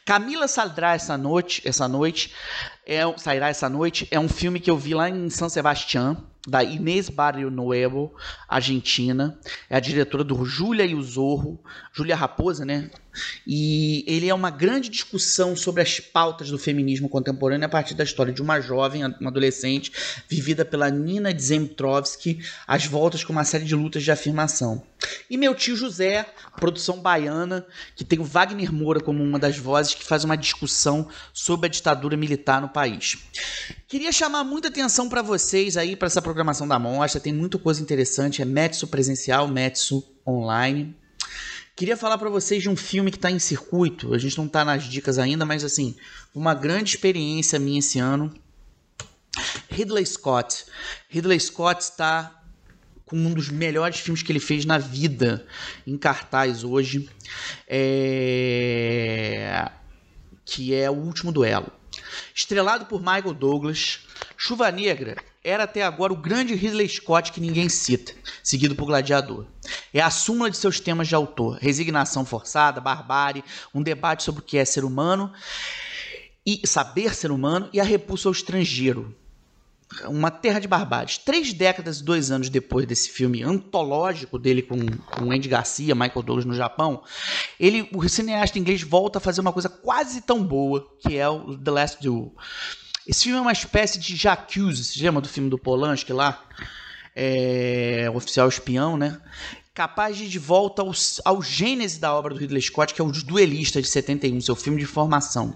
Camila 0.04 0.46
saldrá 0.46 0.94
essa 0.94 1.16
noite, 1.16 1.62
essa 1.64 1.88
noite, 1.88 2.34
é, 2.86 3.00
sairá 3.16 3.48
essa 3.48 3.70
noite, 3.70 4.06
é 4.10 4.20
um 4.20 4.28
filme 4.28 4.60
que 4.60 4.70
eu 4.70 4.76
vi 4.76 4.92
lá 4.92 5.08
em 5.08 5.30
São 5.30 5.48
Sebastião 5.48 6.22
da 6.46 6.62
Inês 6.62 7.08
Barrio 7.08 7.50
Nuevo, 7.50 8.14
argentina. 8.48 9.38
É 9.68 9.76
a 9.76 9.80
diretora 9.80 10.22
do 10.22 10.44
Júlia 10.44 10.84
e 10.84 10.94
o 10.94 11.02
Zorro, 11.02 11.58
Júlia 11.92 12.14
Raposa, 12.14 12.64
né? 12.64 12.90
E 13.46 14.04
ele 14.06 14.28
é 14.28 14.34
uma 14.34 14.50
grande 14.50 14.88
discussão 14.88 15.56
sobre 15.56 15.82
as 15.82 16.00
pautas 16.00 16.50
do 16.50 16.58
feminismo 16.58 17.08
contemporâneo 17.08 17.66
a 17.66 17.68
partir 17.68 17.94
da 17.94 18.04
história 18.04 18.32
de 18.32 18.42
uma 18.42 18.60
jovem, 18.60 19.04
uma 19.04 19.30
adolescente, 19.30 19.92
vivida 20.28 20.64
pela 20.64 20.90
Nina 20.90 21.32
Dzemitrovsky, 21.32 22.40
às 22.66 22.86
voltas 22.86 23.24
com 23.24 23.32
uma 23.32 23.44
série 23.44 23.64
de 23.64 23.74
lutas 23.74 24.02
de 24.02 24.10
afirmação. 24.10 24.82
E 25.28 25.36
meu 25.36 25.54
tio 25.54 25.76
José, 25.76 26.26
produção 26.56 27.00
baiana, 27.00 27.66
que 27.94 28.04
tem 28.04 28.18
o 28.18 28.24
Wagner 28.24 28.72
Moura 28.72 29.00
como 29.00 29.22
uma 29.22 29.38
das 29.38 29.58
vozes, 29.58 29.94
que 29.94 30.04
faz 30.04 30.24
uma 30.24 30.36
discussão 30.36 31.08
sobre 31.32 31.66
a 31.66 31.70
ditadura 31.70 32.16
militar 32.16 32.60
no 32.60 32.68
país. 32.68 33.18
Queria 33.88 34.12
chamar 34.12 34.44
muita 34.44 34.68
atenção 34.68 35.08
para 35.08 35.22
vocês 35.22 35.76
aí, 35.76 35.96
para 35.96 36.06
essa 36.06 36.22
programação 36.22 36.66
da 36.66 36.78
mostra, 36.78 37.20
tem 37.20 37.32
muita 37.32 37.58
coisa 37.58 37.82
interessante, 37.82 38.42
é 38.42 38.44
Metsu 38.44 38.86
presencial, 38.86 39.46
Metsu 39.48 40.04
online. 40.26 40.94
Queria 41.76 41.94
falar 41.94 42.16
para 42.16 42.30
vocês 42.30 42.62
de 42.62 42.70
um 42.70 42.74
filme 42.74 43.10
que 43.10 43.18
está 43.18 43.30
em 43.30 43.38
circuito. 43.38 44.14
A 44.14 44.18
gente 44.18 44.38
não 44.38 44.46
está 44.46 44.64
nas 44.64 44.84
dicas 44.84 45.18
ainda, 45.18 45.44
mas 45.44 45.62
assim, 45.62 45.94
uma 46.34 46.54
grande 46.54 46.88
experiência 46.88 47.58
minha 47.58 47.80
esse 47.80 47.98
ano. 47.98 48.32
Ridley 49.68 50.06
Scott. 50.06 50.64
Ridley 51.10 51.38
Scott 51.38 51.82
está 51.82 52.42
com 53.04 53.14
um 53.14 53.34
dos 53.34 53.50
melhores 53.50 54.00
filmes 54.00 54.22
que 54.22 54.32
ele 54.32 54.40
fez 54.40 54.64
na 54.64 54.78
vida 54.78 55.46
em 55.86 55.98
cartaz 55.98 56.64
hoje, 56.64 57.10
é... 57.68 59.70
que 60.46 60.74
é 60.74 60.90
O 60.90 60.94
Último 60.94 61.30
Duelo. 61.30 61.70
Estrelado 62.34 62.86
por 62.86 63.00
Michael 63.00 63.34
Douglas, 63.34 64.00
Chuva 64.36 64.70
Negra 64.70 65.16
era 65.42 65.64
até 65.64 65.82
agora 65.82 66.12
o 66.12 66.16
grande 66.16 66.54
Ridley 66.54 66.88
Scott 66.88 67.32
que 67.32 67.40
ninguém 67.40 67.68
cita, 67.68 68.12
seguido 68.42 68.74
por 68.74 68.86
Gladiador. 68.86 69.46
É 69.94 70.00
a 70.00 70.10
súmula 70.10 70.50
de 70.50 70.56
seus 70.56 70.78
temas 70.78 71.08
de 71.08 71.14
autor: 71.14 71.58
resignação 71.60 72.24
forçada, 72.24 72.80
barbárie, 72.80 73.44
um 73.74 73.82
debate 73.82 74.22
sobre 74.22 74.40
o 74.42 74.44
que 74.44 74.58
é 74.58 74.64
ser 74.64 74.84
humano 74.84 75.32
e 76.44 76.60
saber 76.66 77.14
ser 77.14 77.30
humano 77.30 77.68
e 77.72 77.80
a 77.80 77.84
repulsa 77.84 78.28
ao 78.28 78.32
estrangeiro. 78.32 79.14
Uma 80.08 80.32
terra 80.32 80.58
de 80.58 80.66
barbáries. 80.66 81.16
Três 81.16 81.52
décadas 81.52 82.00
e 82.00 82.04
dois 82.04 82.30
anos 82.30 82.48
depois 82.48 82.84
desse 82.86 83.08
filme 83.08 83.42
antológico 83.42 84.36
dele 84.36 84.60
com, 84.60 84.76
com 84.78 85.30
Andy 85.30 85.48
Garcia, 85.48 85.94
Michael 85.94 86.22
Douglas 86.22 86.44
no 86.44 86.54
Japão, 86.54 87.02
ele, 87.58 87.88
o 87.94 88.06
cineasta 88.08 88.58
inglês 88.58 88.82
volta 88.82 89.18
a 89.18 89.20
fazer 89.20 89.40
uma 89.40 89.52
coisa 89.52 89.68
quase 89.68 90.20
tão 90.20 90.42
boa, 90.42 90.86
que 91.00 91.16
é 91.16 91.28
o 91.28 91.56
The 91.56 91.70
Last 91.70 92.02
Duel. 92.02 92.34
Esse 93.06 93.24
filme 93.24 93.38
é 93.38 93.40
uma 93.40 93.52
espécie 93.52 94.00
de 94.00 94.16
Jacuzzi, 94.16 94.82
você 94.82 95.00
lembra 95.00 95.20
do 95.20 95.28
filme 95.28 95.48
do 95.48 95.56
Polanski 95.56 96.12
lá? 96.12 96.42
É, 97.14 98.10
o 98.12 98.16
oficial 98.16 98.48
espião, 98.48 98.96
né? 98.96 99.20
Capaz 99.72 100.16
de 100.16 100.24
ir 100.24 100.28
de 100.28 100.40
volta 100.40 100.82
ao, 100.82 100.90
ao 101.24 101.40
gênese 101.40 102.00
da 102.00 102.12
obra 102.12 102.34
do 102.34 102.40
Ridley 102.40 102.60
Scott, 102.60 102.92
que 102.92 103.00
é 103.00 103.04
Os 103.04 103.22
Duelistas 103.22 103.84
de 103.84 103.88
71, 103.88 104.40
seu 104.40 104.56
filme 104.56 104.80
de 104.80 104.86
formação. 104.86 105.54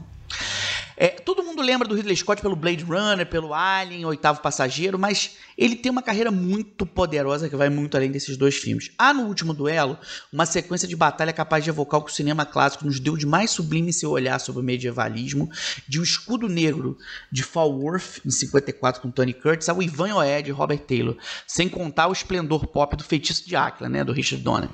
É, 1.02 1.08
todo 1.08 1.42
mundo 1.42 1.62
lembra 1.62 1.88
do 1.88 1.94
Ridley 1.94 2.14
Scott 2.14 2.42
pelo 2.42 2.54
Blade 2.54 2.84
Runner, 2.84 3.26
pelo 3.26 3.54
Alien, 3.54 4.04
Oitavo 4.04 4.42
Passageiro, 4.42 4.98
mas 4.98 5.38
ele 5.56 5.74
tem 5.74 5.90
uma 5.90 6.02
carreira 6.02 6.30
muito 6.30 6.84
poderosa 6.84 7.48
que 7.48 7.56
vai 7.56 7.70
muito 7.70 7.96
além 7.96 8.10
desses 8.10 8.36
dois 8.36 8.56
filmes. 8.56 8.90
Há 8.98 9.14
no 9.14 9.22
último 9.22 9.54
duelo 9.54 9.96
uma 10.30 10.44
sequência 10.44 10.86
de 10.86 10.94
batalha 10.94 11.32
capaz 11.32 11.64
de 11.64 11.70
evocar 11.70 12.00
o 12.00 12.02
que 12.04 12.12
o 12.12 12.14
cinema 12.14 12.44
clássico 12.44 12.84
nos 12.84 13.00
deu 13.00 13.16
de 13.16 13.24
mais 13.24 13.50
sublime 13.50 13.88
em 13.88 13.92
seu 13.92 14.10
olhar 14.10 14.38
sobre 14.40 14.60
o 14.60 14.64
medievalismo, 14.64 15.50
de 15.88 15.98
O 15.98 16.02
Escudo 16.02 16.50
Negro 16.50 16.98
de 17.32 17.42
Falworth, 17.42 18.20
em 18.22 18.30
54, 18.30 19.00
com 19.00 19.10
Tony 19.10 19.32
Curtis, 19.32 19.70
ao 19.70 19.82
Ivan 19.82 20.16
Oed 20.16 20.42
de 20.42 20.50
Robert 20.50 20.80
Taylor, 20.80 21.16
sem 21.46 21.66
contar 21.66 22.08
o 22.08 22.12
esplendor 22.12 22.66
pop 22.66 22.94
do 22.94 23.04
Feitiço 23.04 23.48
de 23.48 23.56
Áquila, 23.56 23.88
né, 23.88 24.04
do 24.04 24.12
Richard 24.12 24.44
Donner. 24.44 24.68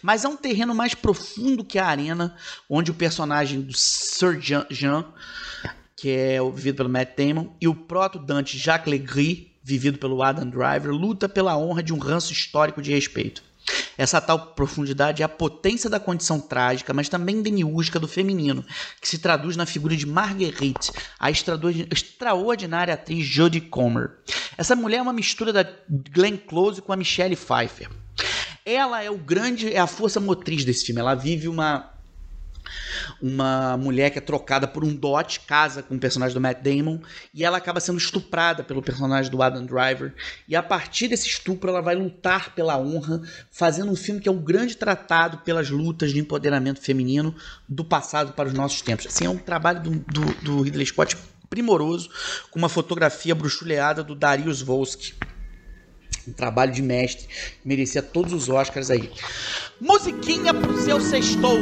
Mas 0.00 0.24
é 0.24 0.28
um 0.28 0.36
terreno 0.36 0.76
mais 0.76 0.94
profundo 0.94 1.64
que 1.64 1.76
a 1.76 1.86
arena, 1.86 2.36
onde 2.70 2.92
o 2.92 2.94
personagem 2.94 3.60
do 3.60 3.76
Sir 3.76 4.38
Jean 4.40 5.12
que 6.02 6.10
é 6.10 6.42
vivido 6.50 6.78
pelo 6.78 6.88
Matt 6.88 7.10
Damon, 7.16 7.46
e 7.60 7.68
o 7.68 7.74
proto-Dante 7.76 8.58
Jacques 8.58 8.90
Legris, 8.90 9.46
vivido 9.62 9.98
pelo 9.98 10.20
Adam 10.20 10.50
Driver, 10.50 10.90
luta 10.90 11.28
pela 11.28 11.56
honra 11.56 11.80
de 11.80 11.94
um 11.94 11.98
ranço 11.98 12.32
histórico 12.32 12.82
de 12.82 12.92
respeito. 12.92 13.40
Essa 13.96 14.20
tal 14.20 14.48
profundidade 14.48 15.22
é 15.22 15.24
a 15.24 15.28
potência 15.28 15.88
da 15.88 16.00
condição 16.00 16.40
trágica, 16.40 16.92
mas 16.92 17.08
também 17.08 17.40
demiúrgica 17.40 18.00
do 18.00 18.08
feminino, 18.08 18.64
que 19.00 19.08
se 19.08 19.18
traduz 19.18 19.54
na 19.56 19.64
figura 19.64 19.96
de 19.96 20.04
Marguerite, 20.04 20.90
a 21.20 21.30
extraordinária 21.30 22.94
atriz 22.94 23.24
Jodie 23.24 23.60
Comer. 23.60 24.10
Essa 24.58 24.74
mulher 24.74 24.96
é 24.96 25.02
uma 25.02 25.12
mistura 25.12 25.52
da 25.52 25.64
Glenn 26.10 26.36
Close 26.36 26.82
com 26.82 26.92
a 26.92 26.96
Michelle 26.96 27.36
Pfeiffer. 27.36 27.88
Ela 28.66 29.04
é 29.04 29.10
o 29.10 29.18
grande, 29.18 29.72
é 29.72 29.78
a 29.78 29.86
força 29.86 30.18
motriz 30.18 30.64
desse 30.64 30.84
filme. 30.84 31.00
Ela 31.00 31.14
vive 31.14 31.46
uma 31.46 31.91
uma 33.20 33.76
mulher 33.76 34.10
que 34.10 34.18
é 34.18 34.20
trocada 34.20 34.66
por 34.66 34.84
um 34.84 34.94
Dot, 34.94 35.40
casa 35.40 35.82
com 35.82 35.94
o 35.94 35.98
personagem 35.98 36.34
do 36.34 36.40
Matt 36.40 36.62
Damon, 36.62 36.98
e 37.34 37.44
ela 37.44 37.58
acaba 37.58 37.80
sendo 37.80 37.98
estuprada 37.98 38.62
pelo 38.62 38.82
personagem 38.82 39.30
do 39.30 39.42
Adam 39.42 39.64
Driver. 39.64 40.14
E 40.48 40.56
a 40.56 40.62
partir 40.62 41.08
desse 41.08 41.28
estupro, 41.28 41.70
ela 41.70 41.80
vai 41.80 41.94
lutar 41.94 42.54
pela 42.54 42.78
honra, 42.78 43.22
fazendo 43.50 43.90
um 43.90 43.96
filme 43.96 44.20
que 44.20 44.28
é 44.28 44.32
um 44.32 44.42
grande 44.42 44.76
tratado 44.76 45.38
pelas 45.38 45.70
lutas 45.70 46.12
de 46.12 46.18
empoderamento 46.18 46.80
feminino 46.80 47.34
do 47.68 47.84
passado 47.84 48.32
para 48.32 48.48
os 48.48 48.54
nossos 48.54 48.80
tempos. 48.82 49.06
Assim, 49.06 49.26
é 49.26 49.30
um 49.30 49.38
trabalho 49.38 49.80
do, 49.80 49.90
do, 49.90 50.34
do 50.42 50.62
Ridley 50.62 50.86
Scott 50.86 51.16
primoroso, 51.48 52.08
com 52.50 52.58
uma 52.58 52.68
fotografia 52.68 53.34
bruxuleada 53.34 54.02
do 54.02 54.14
Darius 54.14 54.62
Volsky 54.62 55.14
um 56.26 56.32
trabalho 56.32 56.72
de 56.72 56.82
mestre, 56.82 57.26
merecia 57.64 58.02
todos 58.02 58.32
os 58.32 58.48
Oscars 58.48 58.90
aí. 58.90 59.10
Musiquinha 59.80 60.54
pro 60.54 60.80
seu 60.80 61.00
sextou. 61.00 61.58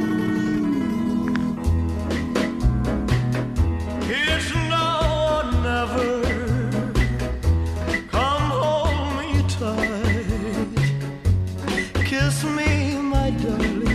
Kiss 12.07 12.45
me, 12.45 12.97
my 12.97 13.29
darling. 13.43 13.90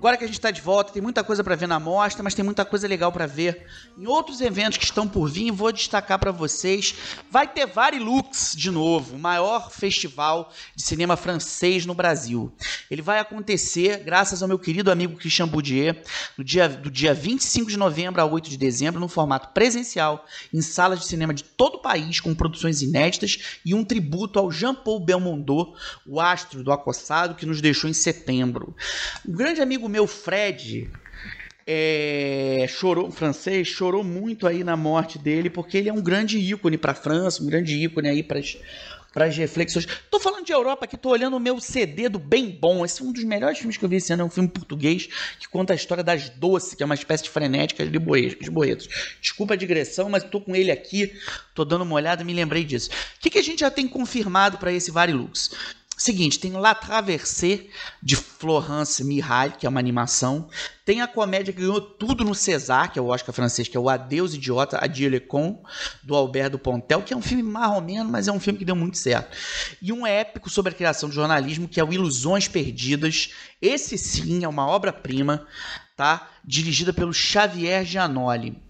Agora 0.00 0.16
que 0.16 0.24
a 0.24 0.26
gente 0.26 0.38
está 0.38 0.50
de 0.50 0.62
volta, 0.62 0.94
tem 0.94 1.02
muita 1.02 1.22
coisa 1.22 1.44
para 1.44 1.54
ver 1.54 1.66
na 1.66 1.78
mostra, 1.78 2.22
mas 2.22 2.32
tem 2.32 2.42
muita 2.42 2.64
coisa 2.64 2.88
legal 2.88 3.12
para 3.12 3.26
ver 3.26 3.66
em 3.98 4.06
outros 4.06 4.40
eventos 4.40 4.78
que 4.78 4.84
estão 4.86 5.06
por 5.06 5.28
vir. 5.28 5.50
Vou 5.50 5.70
destacar 5.70 6.18
para 6.18 6.32
vocês. 6.32 6.94
Vai 7.30 7.46
ter 7.46 7.66
Varilux 7.66 8.54
de 8.56 8.70
novo, 8.70 9.16
o 9.16 9.18
maior 9.18 9.70
festival 9.70 10.50
de 10.74 10.82
cinema 10.82 11.18
francês 11.18 11.84
no 11.84 11.92
Brasil. 11.92 12.50
Ele 12.90 13.02
vai 13.02 13.18
acontecer 13.18 13.98
graças 13.98 14.40
ao 14.40 14.48
meu 14.48 14.58
querido 14.58 14.90
amigo 14.90 15.18
Christian 15.18 15.46
Boudier, 15.46 16.02
no 16.38 16.42
dia, 16.42 16.66
do 16.66 16.90
dia 16.90 17.12
25 17.12 17.68
de 17.68 17.76
novembro 17.76 18.22
a 18.22 18.24
8 18.24 18.48
de 18.48 18.56
dezembro, 18.56 18.98
no 18.98 19.06
formato 19.06 19.48
presencial, 19.48 20.24
em 20.50 20.62
salas 20.62 21.00
de 21.00 21.04
cinema 21.04 21.34
de 21.34 21.44
todo 21.44 21.74
o 21.74 21.82
país, 21.82 22.20
com 22.20 22.34
produções 22.34 22.80
inéditas 22.80 23.60
e 23.66 23.74
um 23.74 23.84
tributo 23.84 24.38
ao 24.38 24.50
Jean-Paul 24.50 25.00
Belmondo, 25.00 25.74
o 26.06 26.18
astro 26.18 26.64
do 26.64 26.72
Acossado, 26.72 27.34
que 27.34 27.44
nos 27.44 27.60
deixou 27.60 27.90
em 27.90 27.92
setembro. 27.92 28.74
Um 29.28 29.32
grande 29.32 29.60
amigo 29.60 29.89
meu 29.90 30.06
Fred 30.06 30.90
é, 31.66 32.66
chorou, 32.68 33.10
francês, 33.10 33.68
chorou 33.68 34.02
muito 34.02 34.46
aí 34.46 34.64
na 34.64 34.76
morte 34.76 35.18
dele, 35.18 35.50
porque 35.50 35.76
ele 35.76 35.88
é 35.88 35.92
um 35.92 36.00
grande 36.00 36.38
ícone 36.38 36.78
para 36.78 36.92
a 36.92 36.94
França, 36.94 37.42
um 37.42 37.46
grande 37.46 37.76
ícone 37.76 38.08
aí 38.08 38.22
para 38.22 38.40
para 39.12 39.26
as 39.26 39.36
reflexões. 39.36 39.86
Tô 40.10 40.20
falando 40.20 40.44
de 40.44 40.52
Europa 40.52 40.84
aqui, 40.84 40.96
tô 40.96 41.10
olhando 41.10 41.36
o 41.36 41.40
meu 41.40 41.60
CD 41.60 42.08
do 42.08 42.18
Bem 42.18 42.50
Bom. 42.50 42.84
Esse 42.84 43.02
é 43.02 43.04
um 43.04 43.12
dos 43.12 43.24
melhores 43.24 43.58
filmes 43.58 43.76
que 43.76 43.84
eu 43.84 43.88
vi 43.88 43.96
esse 43.96 44.12
ano, 44.12 44.22
é 44.22 44.24
um 44.24 44.30
filme 44.30 44.48
português 44.48 45.08
que 45.38 45.48
conta 45.48 45.72
a 45.72 45.76
história 45.76 46.04
das 46.04 46.28
Doce, 46.30 46.76
que 46.76 46.82
é 46.82 46.86
uma 46.86 46.94
espécie 46.94 47.24
de 47.24 47.30
frenética 47.30 47.86
de 47.86 47.98
boetos. 47.98 48.88
Desculpa 49.20 49.54
a 49.54 49.56
digressão, 49.56 50.08
mas 50.08 50.24
tô 50.24 50.40
com 50.40 50.54
ele 50.54 50.70
aqui, 50.70 51.12
tô 51.54 51.64
dando 51.64 51.82
uma 51.82 51.94
olhada 51.94 52.22
e 52.22 52.24
me 52.24 52.32
lembrei 52.32 52.64
disso. 52.64 52.90
O 53.16 53.20
que, 53.20 53.30
que 53.30 53.38
a 53.38 53.42
gente 53.42 53.60
já 53.60 53.70
tem 53.70 53.88
confirmado 53.88 54.58
para 54.58 54.72
esse 54.72 54.90
Varilux? 54.90 55.50
Seguinte, 56.00 56.38
tem 56.38 56.52
La 56.52 56.74
Traversée 56.74 57.68
de 58.02 58.16
Florence 58.16 59.04
Mihaly, 59.04 59.52
que 59.58 59.66
é 59.66 59.68
uma 59.68 59.78
animação. 59.78 60.48
Tem 60.82 61.02
a 61.02 61.06
comédia 61.06 61.52
que 61.52 61.60
ganhou 61.60 61.78
tudo 61.78 62.24
no 62.24 62.34
César, 62.34 62.88
que 62.88 62.98
é 62.98 63.02
o 63.02 63.08
Oscar 63.08 63.34
francês, 63.34 63.68
que 63.68 63.76
é 63.76 63.80
o 63.80 63.86
Adeus 63.86 64.32
Idiota, 64.32 64.78
a 64.78 65.20
Con, 65.28 65.62
do 66.02 66.16
Alberto 66.16 66.58
Pontel, 66.58 67.02
que 67.02 67.12
é 67.12 67.16
um 67.16 67.20
filme 67.20 67.42
marromeno, 67.42 68.08
mas 68.08 68.28
é 68.28 68.32
um 68.32 68.40
filme 68.40 68.58
que 68.58 68.64
deu 68.64 68.74
muito 68.74 68.96
certo. 68.96 69.36
E 69.82 69.92
um 69.92 70.06
épico 70.06 70.48
sobre 70.48 70.72
a 70.72 70.74
criação 70.74 71.06
de 71.06 71.16
jornalismo, 71.16 71.68
que 71.68 71.78
é 71.78 71.84
o 71.84 71.92
Ilusões 71.92 72.48
Perdidas. 72.48 73.34
Esse 73.60 73.98
sim 73.98 74.42
é 74.42 74.48
uma 74.48 74.66
obra-prima, 74.66 75.46
tá? 75.98 76.30
Dirigida 76.42 76.94
pelo 76.94 77.12
Xavier 77.12 77.84
Giannoli. 77.84 78.69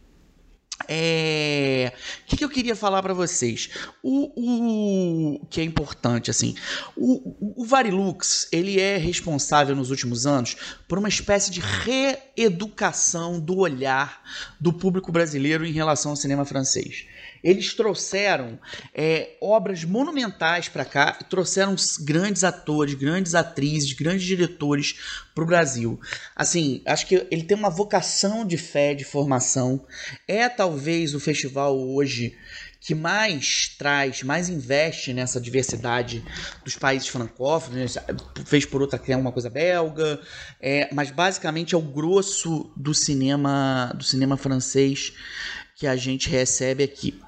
É... 0.88 1.92
O 2.22 2.26
que, 2.26 2.36
que, 2.36 2.44
eu 2.44 2.48
queria 2.48 2.74
falar 2.74 3.02
para 3.02 3.14
vocês? 3.14 3.70
O, 4.02 5.40
o, 5.40 5.46
que 5.46 5.60
é 5.60 5.64
importante, 5.64 6.30
assim, 6.30 6.54
o, 6.96 7.60
o, 7.62 7.64
Varilux 7.64 8.48
ele 8.52 8.80
é 8.80 8.96
responsável 8.96 9.74
nos 9.76 9.90
últimos 9.90 10.26
anos 10.26 10.56
por 10.88 10.98
uma 10.98 11.08
espécie 11.08 11.50
de 11.50 11.60
reeducação 11.60 13.38
do 13.38 13.58
olhar 13.58 14.22
do 14.60 14.72
público 14.72 15.12
brasileiro 15.12 15.64
em 15.64 15.72
relação 15.72 16.12
ao 16.12 16.16
cinema 16.16 16.44
francês. 16.44 17.06
Eles 17.42 17.74
trouxeram 17.74 18.58
é, 18.94 19.36
obras 19.40 19.84
monumentais 19.84 20.68
para 20.68 20.84
cá, 20.84 21.12
trouxeram 21.28 21.74
grandes 22.00 22.44
atores, 22.44 22.94
grandes 22.94 23.34
atrizes, 23.34 23.92
grandes 23.92 24.24
diretores 24.24 24.96
para 25.34 25.44
o 25.44 25.46
Brasil. 25.46 26.00
Assim, 26.34 26.82
acho 26.86 27.06
que 27.06 27.26
ele 27.30 27.42
tem 27.42 27.56
uma 27.56 27.70
vocação 27.70 28.46
de 28.46 28.56
fé, 28.56 28.94
de 28.94 29.04
formação. 29.04 29.86
É 30.26 30.48
talvez 30.48 31.14
o 31.14 31.20
festival 31.20 31.78
hoje 31.78 32.36
que 32.80 32.94
mais 32.94 33.74
traz, 33.78 34.22
mais 34.22 34.48
investe 34.48 35.12
nessa 35.12 35.38
diversidade 35.38 36.24
dos 36.64 36.76
países 36.76 37.08
francófonos, 37.08 37.98
fez 38.46 38.64
por 38.64 38.80
outra 38.80 38.98
criar 38.98 39.18
uma 39.18 39.30
coisa 39.30 39.50
belga, 39.50 40.18
é, 40.58 40.88
mas 40.92 41.10
basicamente 41.10 41.74
é 41.74 41.78
o 41.78 41.82
grosso 41.82 42.72
do 42.74 42.94
cinema 42.94 43.92
do 43.94 44.02
cinema 44.02 44.36
francês 44.36 45.12
que 45.76 45.86
a 45.86 45.94
gente 45.94 46.30
recebe 46.30 46.82
aqui. 46.82 47.20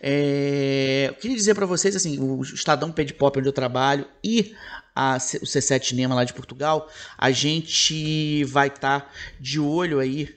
É, 0.00 1.06
eu 1.08 1.14
queria 1.14 1.36
dizer 1.36 1.54
para 1.54 1.66
vocês 1.66 1.96
assim, 1.96 2.18
o 2.18 2.42
Estadão 2.42 2.92
Pede 2.92 3.14
Pop 3.14 3.38
onde 3.38 3.48
eu 3.48 3.52
trabalho 3.52 4.06
e 4.22 4.54
a, 4.94 5.16
o 5.16 5.46
C7 5.46 5.84
Cinema 5.84 6.14
lá 6.14 6.24
de 6.24 6.32
Portugal, 6.32 6.90
a 7.18 7.30
gente 7.30 8.44
vai 8.44 8.68
estar 8.68 9.00
tá 9.00 9.10
de 9.40 9.58
olho 9.60 9.98
aí 9.98 10.34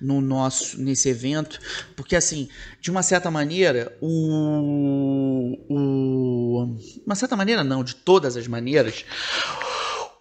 no 0.00 0.20
nosso 0.20 0.80
nesse 0.80 1.08
evento, 1.08 1.60
porque 1.94 2.16
assim, 2.16 2.48
de 2.80 2.90
uma 2.90 3.02
certa 3.02 3.30
maneira, 3.30 3.96
o, 4.00 5.58
o 5.68 6.76
uma 7.04 7.14
certa 7.14 7.36
maneira 7.36 7.62
não, 7.62 7.84
de 7.84 7.94
todas 7.94 8.36
as 8.36 8.46
maneiras, 8.46 9.04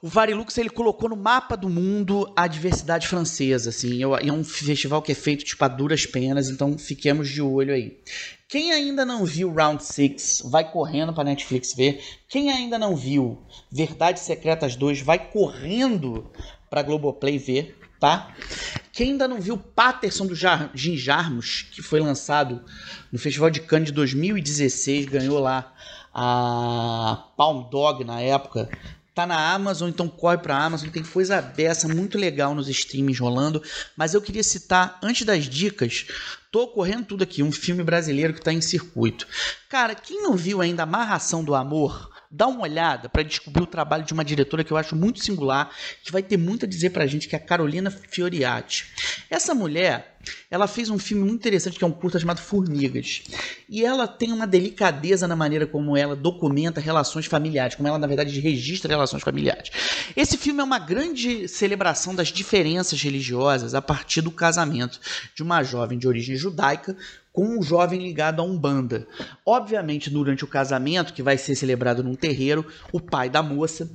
o 0.01 0.07
Varilux 0.07 0.57
ele 0.57 0.69
colocou 0.69 1.09
no 1.09 1.15
mapa 1.15 1.57
do 1.57 1.69
mundo 1.69 2.31
a 2.35 2.47
diversidade 2.47 3.07
francesa, 3.07 3.69
assim, 3.69 4.01
é 4.03 4.31
um 4.31 4.43
festival 4.43 5.01
que 5.01 5.11
é 5.11 5.15
feito 5.15 5.43
tipo 5.43 5.63
a 5.65 5.67
duras 5.67 6.05
penas, 6.05 6.49
então 6.49 6.77
fiquemos 6.77 7.29
de 7.29 7.41
olho 7.41 7.73
aí. 7.73 7.97
Quem 8.47 8.71
ainda 8.71 9.03
não 9.03 9.25
viu 9.25 9.51
Round 9.51 9.83
6, 9.83 10.43
vai 10.45 10.71
correndo 10.71 11.13
para 11.13 11.25
Netflix 11.25 11.73
ver. 11.73 12.01
Quem 12.29 12.49
ainda 12.49 12.77
não 12.77 12.95
viu 12.95 13.41
Verdades 13.71 14.23
Secretas 14.23 14.75
2, 14.75 15.01
vai 15.01 15.19
correndo 15.19 16.31
para 16.69 16.83
Globoplay 16.83 17.37
ver, 17.37 17.77
tá? 17.99 18.33
Quem 18.93 19.11
ainda 19.11 19.27
não 19.27 19.41
viu 19.41 19.57
Patterson 19.57 20.25
do 20.27 20.35
Jar 20.35 20.71
Jim 20.73 20.95
Jarmus, 20.95 21.63
que 21.71 21.81
foi 21.81 21.99
lançado 21.99 22.63
no 23.11 23.19
Festival 23.19 23.49
de 23.49 23.61
Cannes 23.61 23.87
de 23.87 23.93
2016, 23.93 25.07
ganhou 25.07 25.39
lá 25.39 25.73
a 26.13 27.27
Palm 27.35 27.69
Dog 27.69 28.03
na 28.03 28.21
época, 28.21 28.69
tá 29.17 29.25
na 29.25 29.51
Amazon, 29.51 29.89
então 29.89 30.07
corre 30.07 30.37
pra 30.37 30.55
Amazon, 30.55 30.89
tem 30.89 31.01
coisa 31.01 31.41
dessa 31.41 31.87
muito 31.87 32.19
legal 32.19 32.53
nos 32.53 32.69
streams 32.69 33.19
rolando, 33.19 33.63
mas 33.95 34.13
eu 34.13 34.21
queria 34.21 34.43
citar, 34.43 34.99
antes 35.01 35.25
das 35.25 35.45
dicas, 35.45 36.05
tô 36.51 36.67
correndo 36.67 37.05
tudo 37.05 37.23
aqui, 37.23 37.41
um 37.41 37.51
filme 37.51 37.83
brasileiro 37.83 38.31
que 38.31 38.41
tá 38.41 38.53
em 38.53 38.61
circuito. 38.61 39.27
Cara, 39.67 39.95
quem 39.95 40.21
não 40.21 40.35
viu 40.35 40.61
ainda 40.61 40.83
Amarração 40.83 41.43
do 41.43 41.55
Amor, 41.55 42.11
dá 42.29 42.45
uma 42.45 42.61
olhada 42.61 43.09
para 43.09 43.23
descobrir 43.23 43.63
o 43.63 43.67
trabalho 43.67 44.03
de 44.03 44.13
uma 44.13 44.23
diretora 44.23 44.63
que 44.63 44.71
eu 44.71 44.77
acho 44.77 44.95
muito 44.95 45.23
singular, 45.23 45.71
que 46.03 46.11
vai 46.11 46.21
ter 46.21 46.37
muito 46.37 46.67
a 46.67 46.69
dizer 46.69 46.91
pra 46.91 47.07
gente, 47.07 47.27
que 47.27 47.35
é 47.35 47.39
a 47.39 47.41
Carolina 47.41 47.89
Fioriati. 47.89 48.85
Essa 49.31 49.55
mulher, 49.55 50.16
ela 50.49 50.67
fez 50.67 50.89
um 50.89 50.97
filme 50.97 51.23
muito 51.23 51.35
interessante 51.35 51.77
que 51.77 51.83
é 51.83 51.87
um 51.87 51.91
curta 51.91 52.19
chamado 52.19 52.39
Formigas. 52.39 53.23
E 53.69 53.83
ela 53.83 54.07
tem 54.07 54.31
uma 54.31 54.47
delicadeza 54.47 55.27
na 55.27 55.35
maneira 55.35 55.67
como 55.67 55.97
ela 55.97 56.15
documenta 56.15 56.79
relações 56.79 57.25
familiares, 57.25 57.75
como 57.75 57.87
ela 57.87 57.99
na 57.99 58.07
verdade 58.07 58.39
registra 58.39 58.91
relações 58.91 59.23
familiares. 59.23 59.69
Esse 60.15 60.37
filme 60.37 60.61
é 60.61 60.63
uma 60.63 60.79
grande 60.79 61.47
celebração 61.47 62.15
das 62.15 62.29
diferenças 62.29 63.01
religiosas 63.01 63.73
a 63.73 63.81
partir 63.81 64.21
do 64.21 64.31
casamento 64.31 64.99
de 65.35 65.43
uma 65.43 65.63
jovem 65.63 65.97
de 65.97 66.07
origem 66.07 66.35
judaica 66.35 66.95
com 67.37 67.59
um 67.59 67.61
jovem 67.61 68.01
ligado 68.01 68.41
a 68.41 68.43
Umbanda. 68.43 69.05
Obviamente, 69.45 70.09
durante 70.09 70.43
o 70.43 70.47
casamento, 70.47 71.13
que 71.13 71.21
vai 71.21 71.37
ser 71.37 71.55
celebrado 71.55 72.03
num 72.03 72.15
terreiro, 72.15 72.65
o 72.91 72.99
pai 72.99 73.29
da 73.29 73.43
moça, 73.43 73.87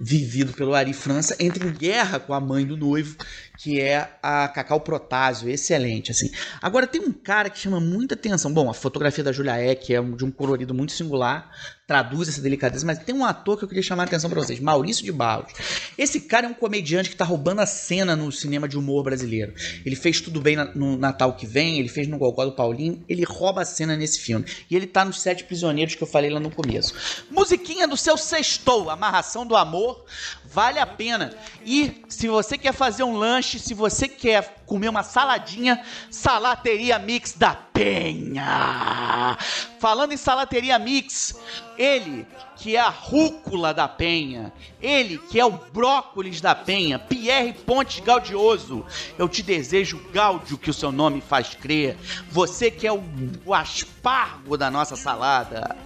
vivido 0.00 0.54
pelo 0.54 0.74
Ari 0.74 0.94
França, 0.94 1.36
entra 1.38 1.68
em 1.68 1.72
guerra 1.74 2.18
com 2.18 2.32
a 2.32 2.40
mãe 2.40 2.64
do 2.64 2.74
noivo, 2.74 3.14
que 3.58 3.78
é 3.78 4.16
a 4.22 4.48
Cacau 4.48 4.80
Protásio, 4.80 5.50
excelente, 5.76 6.10
assim. 6.10 6.30
Agora, 6.60 6.86
tem 6.86 7.00
um 7.00 7.12
cara 7.12 7.50
que 7.50 7.58
chama 7.58 7.78
muita 7.78 8.14
atenção. 8.14 8.52
Bom, 8.52 8.70
a 8.70 8.74
fotografia 8.74 9.22
da 9.22 9.32
Julia 9.32 9.60
Eck 9.60 9.94
é 9.94 10.02
de 10.02 10.24
um 10.24 10.30
colorido 10.30 10.74
muito 10.74 10.92
singular, 10.92 11.50
traduz 11.86 12.28
essa 12.28 12.40
delicadeza, 12.40 12.84
mas 12.84 12.98
tem 12.98 13.14
um 13.14 13.24
ator 13.24 13.56
que 13.56 13.64
eu 13.64 13.68
queria 13.68 13.82
chamar 13.82 14.04
a 14.04 14.06
atenção 14.06 14.28
para 14.28 14.40
vocês, 14.40 14.58
Maurício 14.58 15.04
de 15.04 15.12
Barros. 15.12 15.52
Esse 15.96 16.20
cara 16.20 16.46
é 16.46 16.48
um 16.48 16.54
comediante 16.54 17.08
que 17.08 17.14
está 17.14 17.24
roubando 17.24 17.60
a 17.60 17.66
cena 17.66 18.16
no 18.16 18.32
cinema 18.32 18.68
de 18.68 18.76
humor 18.76 19.04
brasileiro. 19.04 19.54
Ele 19.84 19.94
fez 19.94 20.20
Tudo 20.20 20.40
Bem 20.40 20.56
no 20.74 20.96
Natal 20.96 21.34
que 21.34 21.46
vem, 21.46 21.78
ele 21.78 21.88
fez 21.88 22.08
no 22.08 22.18
Gogó 22.18 22.44
do 22.44 22.52
Paulinho, 22.52 23.04
ele 23.08 23.24
rouba 23.24 23.62
a 23.62 23.64
cena 23.64 23.96
nesse 23.96 24.20
filme. 24.20 24.44
E 24.68 24.74
ele 24.74 24.86
tá 24.86 25.04
nos 25.04 25.20
Sete 25.20 25.44
Prisioneiros 25.44 25.94
que 25.94 26.02
eu 26.02 26.08
falei 26.08 26.30
lá 26.30 26.40
no 26.40 26.50
começo. 26.50 26.94
Musiquinha 27.30 27.86
do 27.86 27.96
seu 27.96 28.16
sextou, 28.16 28.90
Amarração 28.90 29.46
do 29.46 29.56
Amor, 29.56 30.04
vale 30.44 30.78
a 30.78 30.86
pena. 30.86 31.32
E 31.64 32.02
se 32.08 32.26
você 32.26 32.58
quer 32.58 32.72
fazer 32.72 33.04
um 33.04 33.16
lanche, 33.16 33.58
se 33.58 33.74
você 33.74 34.08
quer 34.08 34.55
comer 34.66 34.88
uma 34.88 35.02
saladinha, 35.02 35.82
Salateria 36.10 36.98
Mix 36.98 37.32
da 37.32 37.54
Penha. 37.54 39.38
Falando 39.78 40.12
em 40.12 40.16
Salateria 40.16 40.78
Mix, 40.78 41.38
ele 41.78 42.26
que 42.56 42.76
é 42.76 42.80
a 42.80 42.88
rúcula 42.88 43.72
da 43.72 43.86
Penha, 43.86 44.52
ele 44.80 45.18
que 45.18 45.38
é 45.38 45.44
o 45.44 45.52
brócolis 45.52 46.40
da 46.40 46.54
Penha, 46.54 46.98
Pierre 46.98 47.52
Pontes 47.52 48.00
Gaudioso, 48.00 48.84
eu 49.18 49.28
te 49.28 49.42
desejo 49.42 50.02
gáudio 50.12 50.58
que 50.58 50.70
o 50.70 50.74
seu 50.74 50.90
nome 50.90 51.20
faz 51.20 51.54
crer. 51.54 51.96
Você 52.30 52.70
que 52.70 52.86
é 52.86 52.92
o, 52.92 53.02
o 53.44 53.54
aspargo 53.54 54.56
da 54.56 54.70
nossa 54.70 54.96
salada. 54.96 55.76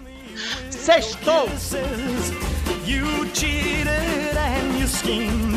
Sextou! 0.71 1.49
You 2.87 3.27
cheated 3.35 4.37
and 4.37 4.79
you 4.79 4.87
schemed. 4.89 5.50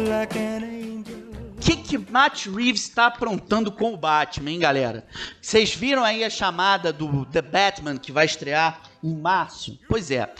O 0.00 1.60
que, 1.60 1.76
que 1.76 1.98
Matt 1.98 2.46
Reeves 2.46 2.84
está 2.84 3.06
aprontando 3.06 3.70
com 3.70 3.92
o 3.92 3.96
Batman, 3.96 4.50
hein, 4.50 4.58
galera? 4.58 5.06
Vocês 5.42 5.74
viram 5.74 6.02
aí 6.02 6.24
a 6.24 6.30
chamada 6.30 6.90
do 6.90 7.26
The 7.26 7.42
Batman 7.42 7.98
que 7.98 8.10
vai 8.10 8.24
estrear 8.24 8.80
em 9.04 9.14
março? 9.14 9.78
Pois 9.86 10.10
é. 10.10 10.32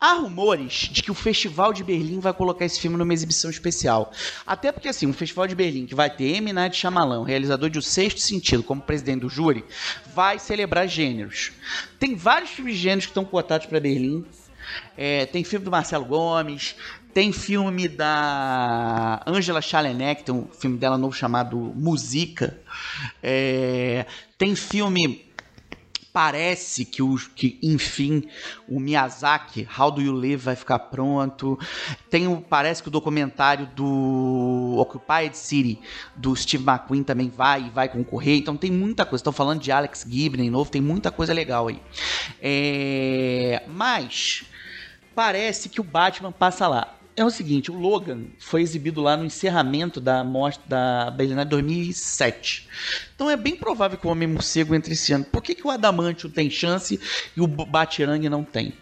Há 0.00 0.14
rumores 0.14 0.88
de 0.90 1.04
que 1.04 1.10
o 1.10 1.14
Festival 1.14 1.72
de 1.72 1.84
Berlim 1.84 2.18
vai 2.18 2.32
colocar 2.32 2.64
esse 2.64 2.80
filme 2.80 2.96
numa 2.96 3.14
exibição 3.14 3.48
especial. 3.48 4.12
Até 4.44 4.72
porque, 4.72 4.88
assim, 4.88 5.08
o 5.08 5.12
Festival 5.12 5.46
de 5.46 5.54
Berlim, 5.54 5.86
que 5.86 5.94
vai 5.94 6.10
ter 6.10 6.36
M. 6.36 6.52
Night 6.52 6.76
Shyamalan, 6.76 7.24
realizador 7.24 7.70
de 7.70 7.78
O 7.78 7.82
Sexto 7.82 8.20
Sentido, 8.20 8.64
como 8.64 8.82
presidente 8.82 9.20
do 9.20 9.28
júri, 9.28 9.64
vai 10.14 10.40
celebrar 10.40 10.88
gêneros. 10.88 11.52
Tem 11.98 12.16
vários 12.16 12.50
filmes 12.50 12.74
de 12.74 12.82
gêneros 12.82 13.06
que 13.06 13.10
estão 13.10 13.24
cotados 13.24 13.66
para 13.66 13.78
Berlim. 13.78 14.26
É, 14.96 15.26
tem 15.26 15.44
filme 15.44 15.64
do 15.64 15.70
Marcelo 15.70 16.04
Gomes, 16.04 16.74
tem 17.16 17.32
filme 17.32 17.88
da 17.88 19.22
Angela 19.26 19.62
Chalenek, 19.62 20.22
tem 20.22 20.34
um 20.34 20.46
filme 20.48 20.76
dela 20.76 20.98
novo 20.98 21.16
chamado 21.16 21.56
Musica. 21.74 22.60
É, 23.22 24.04
tem 24.36 24.54
filme 24.54 25.24
parece 26.12 26.84
que, 26.84 27.02
o, 27.02 27.16
que, 27.34 27.58
enfim, 27.62 28.28
o 28.68 28.78
Miyazaki, 28.78 29.66
How 29.78 29.92
Do 29.92 30.02
You 30.02 30.12
Live, 30.12 30.36
vai 30.36 30.56
ficar 30.56 30.78
pronto. 30.78 31.58
Tem 32.10 32.28
o, 32.28 32.42
parece 32.42 32.82
que 32.82 32.88
o 32.88 32.92
documentário 32.92 33.64
do 33.74 34.76
Occupied 34.78 35.34
City, 35.34 35.80
do 36.14 36.36
Steve 36.36 36.64
McQueen, 36.68 37.02
também 37.02 37.30
vai 37.30 37.62
e 37.62 37.70
vai 37.70 37.88
concorrer. 37.88 38.36
Então 38.36 38.58
tem 38.58 38.70
muita 38.70 39.06
coisa. 39.06 39.22
Estão 39.22 39.32
falando 39.32 39.62
de 39.62 39.72
Alex 39.72 40.04
Gibney 40.06 40.50
novo, 40.50 40.70
tem 40.70 40.82
muita 40.82 41.10
coisa 41.10 41.32
legal 41.32 41.68
aí. 41.68 41.80
É, 42.42 43.62
mas 43.68 44.44
parece 45.14 45.70
que 45.70 45.80
o 45.80 45.84
Batman 45.84 46.30
passa 46.30 46.68
lá. 46.68 46.95
É 47.16 47.24
o 47.24 47.30
seguinte, 47.30 47.70
o 47.70 47.74
Logan 47.74 48.24
foi 48.38 48.60
exibido 48.60 49.00
lá 49.00 49.16
no 49.16 49.24
encerramento 49.24 50.00
da 50.00 50.22
mostra 50.22 50.62
da 50.68 51.10
Berlinale 51.10 51.48
2007. 51.48 52.68
Então 53.14 53.30
é 53.30 53.36
bem 53.36 53.56
provável 53.56 53.96
que 53.96 54.06
o 54.06 54.10
Homem 54.10 54.28
Morcego 54.28 54.74
entre 54.74 54.92
esse 54.92 55.14
ano. 55.14 55.24
Por 55.24 55.42
que, 55.42 55.54
que 55.54 55.66
o 55.66 55.70
Adamantio 55.70 56.28
tem 56.28 56.50
chance 56.50 57.00
e 57.34 57.40
o 57.40 57.46
Batirangue 57.46 58.28
não 58.28 58.44
tem? 58.44 58.74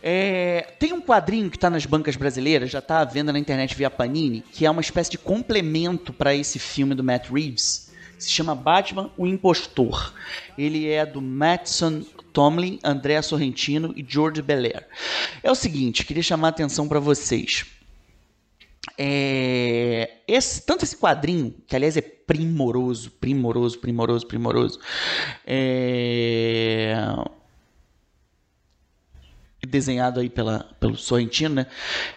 É, 0.00 0.74
tem 0.78 0.92
um 0.92 1.00
quadrinho 1.00 1.50
que 1.50 1.56
está 1.56 1.68
nas 1.68 1.84
bancas 1.84 2.14
brasileiras, 2.14 2.70
já 2.70 2.78
está 2.78 3.00
à 3.00 3.04
venda 3.04 3.32
na 3.32 3.38
internet 3.38 3.74
via 3.74 3.90
Panini, 3.90 4.40
que 4.40 4.64
é 4.64 4.70
uma 4.70 4.80
espécie 4.80 5.10
de 5.10 5.18
complemento 5.18 6.12
para 6.12 6.34
esse 6.34 6.60
filme 6.60 6.94
do 6.94 7.02
Matt 7.02 7.28
Reeves. 7.28 7.90
Se 8.18 8.30
chama 8.30 8.54
Batman, 8.54 9.10
o 9.16 9.26
Impostor. 9.26 10.14
Ele 10.56 10.88
é 10.88 11.04
do 11.04 11.20
Mattson 11.20 12.04
Tomlin, 12.32 12.78
André 12.82 13.20
Sorrentino 13.22 13.92
e 13.96 14.04
George 14.06 14.42
Belair. 14.42 14.86
É 15.42 15.50
o 15.50 15.54
seguinte, 15.54 16.04
queria 16.04 16.22
chamar 16.22 16.48
a 16.48 16.50
atenção 16.50 16.88
para 16.88 17.00
vocês. 17.00 17.64
É, 18.98 20.18
esse, 20.26 20.64
tanto 20.66 20.84
esse 20.84 20.96
quadrinho, 20.96 21.54
que 21.66 21.76
aliás 21.76 21.96
é 21.96 22.00
primoroso, 22.00 23.10
primoroso, 23.12 23.78
primoroso, 23.78 24.26
primoroso, 24.26 24.80
é, 25.46 26.94
desenhado 29.66 30.20
aí 30.20 30.28
pela, 30.28 30.64
pelo 30.78 30.96
Sorrentino, 30.96 31.54
né? 31.54 31.66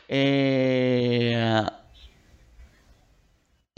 É, 0.09 1.71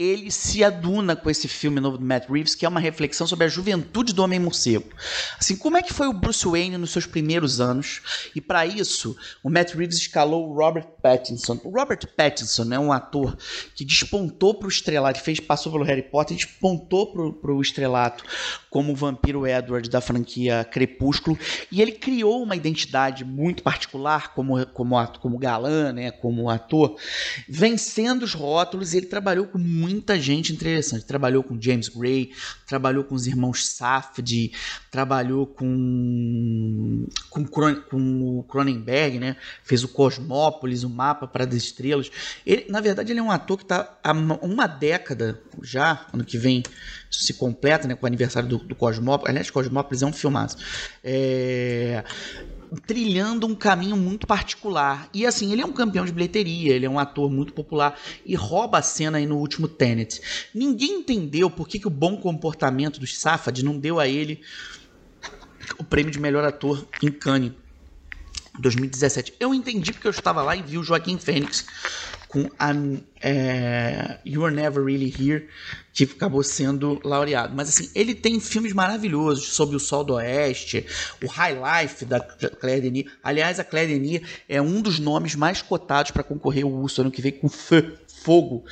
ele 0.00 0.30
se 0.30 0.62
aduna 0.62 1.16
com 1.16 1.28
esse 1.28 1.48
filme 1.48 1.80
novo 1.80 1.98
do 1.98 2.04
Matt 2.04 2.28
Reeves, 2.30 2.54
que 2.54 2.64
é 2.64 2.68
uma 2.68 2.78
reflexão 2.78 3.26
sobre 3.26 3.46
a 3.46 3.48
juventude 3.48 4.12
do 4.12 4.22
Homem-Morcego. 4.22 4.88
Assim, 5.36 5.56
como 5.56 5.76
é 5.76 5.82
que 5.82 5.92
foi 5.92 6.06
o 6.06 6.12
Bruce 6.12 6.46
Wayne 6.46 6.78
nos 6.78 6.92
seus 6.92 7.04
primeiros 7.04 7.60
anos? 7.60 8.30
E 8.32 8.40
para 8.40 8.64
isso, 8.64 9.16
o 9.42 9.50
Matt 9.50 9.74
Reeves 9.74 9.96
escalou 9.96 10.48
o 10.48 10.54
Robert 10.54 10.86
Pattinson. 11.02 11.60
O 11.64 11.70
Robert 11.70 12.06
Pattinson 12.16 12.72
é 12.72 12.78
um 12.78 12.92
ator 12.92 13.36
que 13.74 13.84
despontou 13.84 14.54
para 14.54 14.66
o 14.66 14.70
estrelato, 14.70 15.20
fez, 15.20 15.40
passou 15.40 15.72
pelo 15.72 15.82
Harry 15.82 16.02
Potter 16.02 16.36
despontou 16.36 17.12
para 17.40 17.52
o 17.52 17.60
estrelato 17.60 18.22
como 18.70 18.92
o 18.92 18.96
vampiro 18.96 19.48
Edward 19.48 19.90
da 19.90 20.00
franquia 20.00 20.62
Crepúsculo. 20.62 21.36
E 21.72 21.82
ele 21.82 21.90
criou 21.90 22.40
uma 22.40 22.54
identidade 22.54 23.24
muito 23.24 23.64
particular 23.64 24.32
como, 24.32 24.64
como, 24.66 24.94
como 25.18 25.38
galã, 25.38 25.92
né, 25.92 26.12
como 26.12 26.48
ator, 26.48 26.96
vencendo 27.48 28.22
os 28.22 28.32
rótulos. 28.32 28.94
Ele 28.94 29.06
trabalhou 29.06 29.46
com 29.46 29.58
muita 29.88 30.20
gente 30.20 30.52
interessante. 30.52 31.04
Trabalhou 31.04 31.42
com 31.42 31.60
James 31.60 31.88
Gray, 31.88 32.32
trabalhou 32.66 33.04
com 33.04 33.14
os 33.14 33.26
irmãos 33.26 33.66
Safdie, 33.66 34.52
trabalhou 34.90 35.46
com, 35.46 37.06
com, 37.30 37.44
com 37.44 38.38
o 38.38 38.42
Cronenberg, 38.44 39.18
né? 39.18 39.36
fez 39.62 39.84
o 39.84 39.88
Cosmópolis, 39.88 40.84
o 40.84 40.90
Mapa 40.90 41.26
para 41.26 41.44
as 41.44 41.54
Estrelas. 41.54 42.10
Ele, 42.46 42.66
na 42.68 42.80
verdade, 42.80 43.12
ele 43.12 43.20
é 43.20 43.22
um 43.22 43.30
ator 43.30 43.56
que 43.56 43.64
está 43.64 43.98
há 44.02 44.12
uma 44.12 44.66
década 44.66 45.40
já, 45.62 46.06
ano 46.12 46.24
que 46.24 46.38
vem 46.38 46.62
isso 47.10 47.24
se 47.24 47.34
completa 47.34 47.88
né, 47.88 47.94
com 47.94 48.04
o 48.04 48.06
aniversário 48.06 48.48
do, 48.48 48.58
do 48.58 48.74
Cosmópolis. 48.74 49.30
Aliás, 49.30 49.50
Cosmópolis 49.50 50.02
é 50.02 50.06
um 50.06 50.12
filmaço. 50.12 50.58
É 51.02 52.04
trilhando 52.86 53.46
um 53.46 53.54
caminho 53.54 53.96
muito 53.96 54.26
particular. 54.26 55.08
E 55.12 55.26
assim, 55.26 55.52
ele 55.52 55.62
é 55.62 55.66
um 55.66 55.72
campeão 55.72 56.04
de 56.04 56.12
bilheteria, 56.12 56.74
ele 56.74 56.86
é 56.86 56.90
um 56.90 56.98
ator 56.98 57.30
muito 57.30 57.52
popular 57.52 57.98
e 58.24 58.34
rouba 58.34 58.78
a 58.78 58.82
cena 58.82 59.18
aí 59.18 59.26
no 59.26 59.36
último 59.36 59.68
Tenet. 59.68 60.20
Ninguém 60.54 61.00
entendeu 61.00 61.50
por 61.50 61.68
que, 61.68 61.78
que 61.78 61.86
o 61.86 61.90
bom 61.90 62.16
comportamento 62.16 63.00
do 63.00 63.06
Safad 63.06 63.62
não 63.64 63.78
deu 63.78 63.98
a 63.98 64.06
ele 64.06 64.40
o 65.78 65.84
prêmio 65.84 66.10
de 66.10 66.18
melhor 66.18 66.44
ator 66.44 66.86
em 67.02 67.10
Cannes 67.10 67.52
2017. 68.58 69.34
Eu 69.38 69.54
entendi 69.54 69.92
porque 69.92 70.06
eu 70.06 70.12
estava 70.12 70.42
lá 70.42 70.56
e 70.56 70.62
vi 70.62 70.78
o 70.78 70.82
Joaquim 70.82 71.18
Fênix 71.18 71.64
com 72.28 72.48
a 72.58 72.72
é, 73.20 74.18
You 74.24 74.42
Were 74.42 74.54
Never 74.54 74.84
Really 74.84 75.12
Here, 75.18 75.48
que 75.92 76.04
acabou 76.04 76.42
sendo 76.42 77.00
laureado. 77.02 77.54
Mas 77.56 77.70
assim, 77.70 77.90
ele 77.94 78.14
tem 78.14 78.38
filmes 78.38 78.72
maravilhosos 78.72 79.48
sobre 79.48 79.74
o 79.74 79.80
Sol 79.80 80.04
do 80.04 80.14
Oeste, 80.14 80.86
o 81.24 81.26
High 81.26 81.56
Life 81.82 82.04
da 82.04 82.20
Claire 82.20 82.82
Denis. 82.82 83.10
Aliás, 83.22 83.58
a 83.58 83.64
Claire 83.64 83.92
Denis 83.92 84.20
é 84.48 84.60
um 84.60 84.80
dos 84.80 84.98
nomes 84.98 85.34
mais 85.34 85.62
cotados 85.62 86.10
para 86.10 86.22
concorrer 86.22 86.64
ao 86.64 86.70
Urso 86.70 87.00
ano 87.00 87.10
que 87.10 87.22
vem 87.22 87.32
com 87.32 87.48
Fogo, 87.48 88.64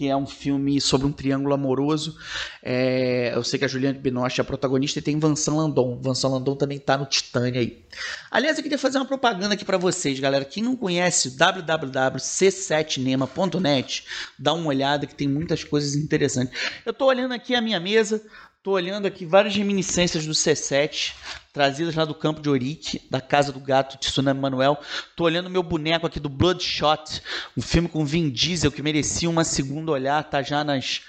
que 0.00 0.08
é 0.08 0.16
um 0.16 0.26
filme 0.26 0.80
sobre 0.80 1.06
um 1.06 1.12
triângulo 1.12 1.52
amoroso. 1.52 2.16
É, 2.62 3.32
eu 3.34 3.44
sei 3.44 3.58
que 3.58 3.66
a 3.66 3.68
Juliane 3.68 3.98
Binoche 3.98 4.40
é 4.40 4.42
a 4.42 4.44
protagonista 4.46 4.98
e 4.98 5.02
tem 5.02 5.20
Vincent 5.20 5.54
Landon. 5.54 6.00
Vincent 6.02 6.30
Landon 6.30 6.56
também 6.56 6.78
está 6.78 6.96
no 6.96 7.04
Titânia 7.04 7.60
aí. 7.60 7.84
Aliás, 8.30 8.56
eu 8.56 8.62
queria 8.62 8.78
fazer 8.78 8.96
uma 8.96 9.04
propaganda 9.04 9.52
aqui 9.52 9.62
para 9.62 9.76
vocês, 9.76 10.18
galera. 10.18 10.46
Quem 10.46 10.62
não 10.62 10.74
conhece 10.74 11.36
www.c7nema.net, 11.36 14.06
dá 14.38 14.54
uma 14.54 14.68
olhada 14.68 15.06
que 15.06 15.14
tem 15.14 15.28
muitas 15.28 15.64
coisas 15.64 15.94
interessantes. 15.94 16.58
Eu 16.86 16.92
estou 16.92 17.06
olhando 17.06 17.34
aqui 17.34 17.54
a 17.54 17.60
minha 17.60 17.78
mesa, 17.78 18.22
Tô 18.62 18.72
olhando 18.72 19.06
aqui 19.06 19.24
várias 19.24 19.56
reminiscências 19.56 20.26
do 20.26 20.34
C7, 20.34 21.14
trazidas 21.50 21.94
lá 21.94 22.04
do 22.04 22.14
campo 22.14 22.42
de 22.42 22.50
Orique, 22.50 23.00
da 23.10 23.18
casa 23.18 23.50
do 23.50 23.58
gato 23.58 23.96
Tsunami 23.96 24.38
Manuel. 24.38 24.78
Tô 25.16 25.24
olhando 25.24 25.48
meu 25.48 25.62
boneco 25.62 26.06
aqui 26.06 26.20
do 26.20 26.28
Bloodshot, 26.28 27.22
um 27.56 27.62
filme 27.62 27.88
com 27.88 28.04
Vin 28.04 28.28
Diesel 28.28 28.70
que 28.70 28.82
merecia 28.82 29.30
uma 29.30 29.44
segunda 29.44 29.92
olhar, 29.92 30.22
tá 30.24 30.42
já 30.42 30.62
nas, 30.62 31.00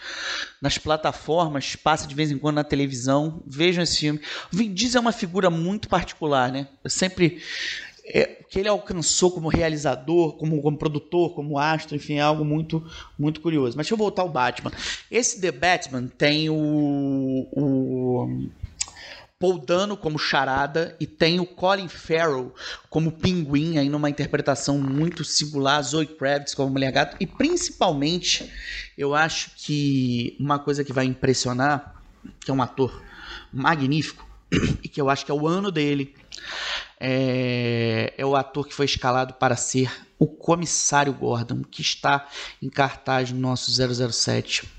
nas 0.62 0.78
plataformas, 0.78 1.76
passa 1.76 2.08
de 2.08 2.16
vez 2.16 2.32
em 2.32 2.38
quando 2.38 2.56
na 2.56 2.64
televisão. 2.64 3.44
Vejam 3.46 3.84
esse 3.84 4.00
filme. 4.00 4.22
O 4.54 4.56
Vin 4.56 4.74
Diesel 4.74 5.00
é 5.00 5.02
uma 5.02 5.12
figura 5.12 5.50
muito 5.50 5.90
particular, 5.90 6.50
né? 6.54 6.70
Eu 6.82 6.90
sempre 6.90 7.44
é, 8.14 8.26
que 8.50 8.60
ele 8.60 8.68
alcançou 8.68 9.32
como 9.32 9.48
realizador, 9.48 10.34
como, 10.34 10.62
como, 10.62 10.78
produtor, 10.78 11.34
como 11.34 11.58
astro, 11.58 11.96
enfim, 11.96 12.16
é 12.16 12.22
algo 12.22 12.44
muito, 12.44 12.86
muito 13.18 13.40
curioso. 13.40 13.78
Mas 13.78 13.86
deixa 13.86 13.94
eu 13.94 13.98
voltar 13.98 14.24
ao 14.24 14.30
Batman. 14.30 14.72
Esse 15.10 15.40
The 15.40 15.52
Batman 15.52 16.08
tem 16.08 16.50
o, 16.50 17.48
o 17.52 18.50
Paul 19.42 19.58
Dano 19.58 19.98
como 19.98 20.20
charada 20.20 20.96
e 21.00 21.08
tem 21.08 21.40
o 21.40 21.46
Colin 21.46 21.88
Farrell 21.88 22.54
como 22.90 23.12
pinguim, 23.12 23.80
aí 23.80 23.90
numa 23.90 24.10
interpretação 24.10 24.78
muito 24.78 25.24
singular, 25.24 25.82
Zoe 25.82 26.06
Kravitz 26.06 26.54
como 26.54 26.70
mulher 26.70 26.92
gato, 26.92 27.18
e 27.20 27.26
principalmente 27.26 28.52
eu 28.96 29.16
acho 29.16 29.52
que 29.58 30.38
uma 30.40 30.60
coisa 30.60 30.84
que 30.84 30.94
vai 30.94 31.06
impressionar, 31.06 31.96
que 32.40 32.52
é 32.52 32.54
um 32.54 32.62
ator 32.62 33.02
magnífico, 33.52 34.30
e 34.84 34.88
que 34.88 35.02
eu 35.02 35.10
acho 35.10 35.26
que 35.26 35.32
é 35.32 35.34
o 35.34 35.48
ano 35.48 35.72
dele, 35.72 36.14
é, 37.00 38.14
é 38.18 38.26
o 38.26 38.36
ator 38.36 38.68
que 38.68 38.74
foi 38.74 38.86
escalado 38.86 39.34
para 39.34 39.56
ser 39.56 39.92
o 40.20 40.28
comissário 40.28 41.14
Gordon, 41.14 41.64
que 41.64 41.82
está 41.82 42.28
em 42.62 42.70
cartaz 42.70 43.32
no 43.32 43.40
nosso 43.40 43.72
007, 43.72 44.70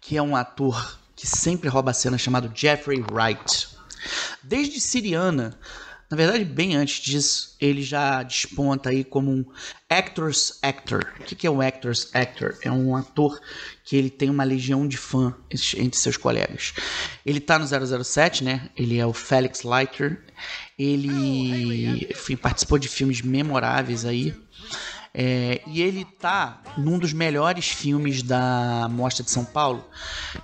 que 0.00 0.16
é 0.16 0.22
um 0.22 0.34
ator 0.34 0.98
que 1.14 1.26
sempre 1.26 1.68
rouba 1.68 1.92
a 1.92 1.94
cena 1.94 2.18
chamado 2.18 2.50
Jeffrey 2.54 3.04
Wright. 3.10 3.68
Desde 4.42 4.80
Siriana, 4.80 5.58
na 6.14 6.16
verdade, 6.16 6.44
bem 6.44 6.76
antes 6.76 7.00
disso, 7.00 7.56
ele 7.60 7.82
já 7.82 8.22
desponta 8.22 8.90
aí 8.90 9.02
como 9.02 9.32
um 9.32 9.44
actor's 9.90 10.60
actor. 10.62 11.12
O 11.18 11.24
que 11.24 11.44
é 11.44 11.50
um 11.50 11.60
actor's 11.60 12.08
actor? 12.14 12.56
É 12.62 12.70
um 12.70 12.94
ator 12.94 13.40
que 13.84 13.96
ele 13.96 14.08
tem 14.08 14.30
uma 14.30 14.44
legião 14.44 14.86
de 14.86 14.96
fã 14.96 15.34
entre 15.76 15.98
seus 15.98 16.16
colegas. 16.16 16.72
Ele 17.26 17.40
tá 17.40 17.58
no 17.58 17.66
007, 17.66 18.44
né? 18.44 18.70
Ele 18.76 18.96
é 18.96 19.04
o 19.04 19.12
Felix 19.12 19.64
Leiter. 19.64 20.22
Ele 20.78 22.06
enfim, 22.08 22.36
participou 22.36 22.78
de 22.78 22.86
filmes 22.86 23.20
memoráveis 23.20 24.04
aí. 24.04 24.32
É, 25.12 25.62
e 25.66 25.82
ele 25.82 26.04
tá 26.04 26.62
num 26.78 26.96
dos 26.96 27.12
melhores 27.12 27.68
filmes 27.68 28.22
da 28.22 28.88
Mostra 28.88 29.24
de 29.24 29.32
São 29.32 29.44
Paulo, 29.44 29.84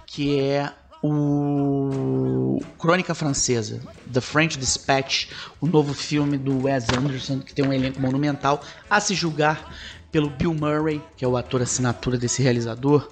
que 0.04 0.40
é 0.40 0.72
o 1.02 2.60
Crônica 2.78 3.14
Francesa, 3.14 3.80
The 4.12 4.20
French 4.20 4.58
Dispatch, 4.58 5.28
o 5.60 5.66
novo 5.66 5.94
filme 5.94 6.36
do 6.36 6.64
Wes 6.64 6.86
Anderson, 6.90 7.40
que 7.40 7.54
tem 7.54 7.64
um 7.64 7.72
elenco 7.72 8.00
monumental, 8.00 8.62
a 8.88 9.00
se 9.00 9.14
julgar 9.14 9.74
pelo 10.12 10.28
Bill 10.28 10.52
Murray, 10.52 11.02
que 11.16 11.24
é 11.24 11.28
o 11.28 11.36
ator 11.36 11.62
assinatura 11.62 12.18
desse 12.18 12.42
realizador. 12.42 13.08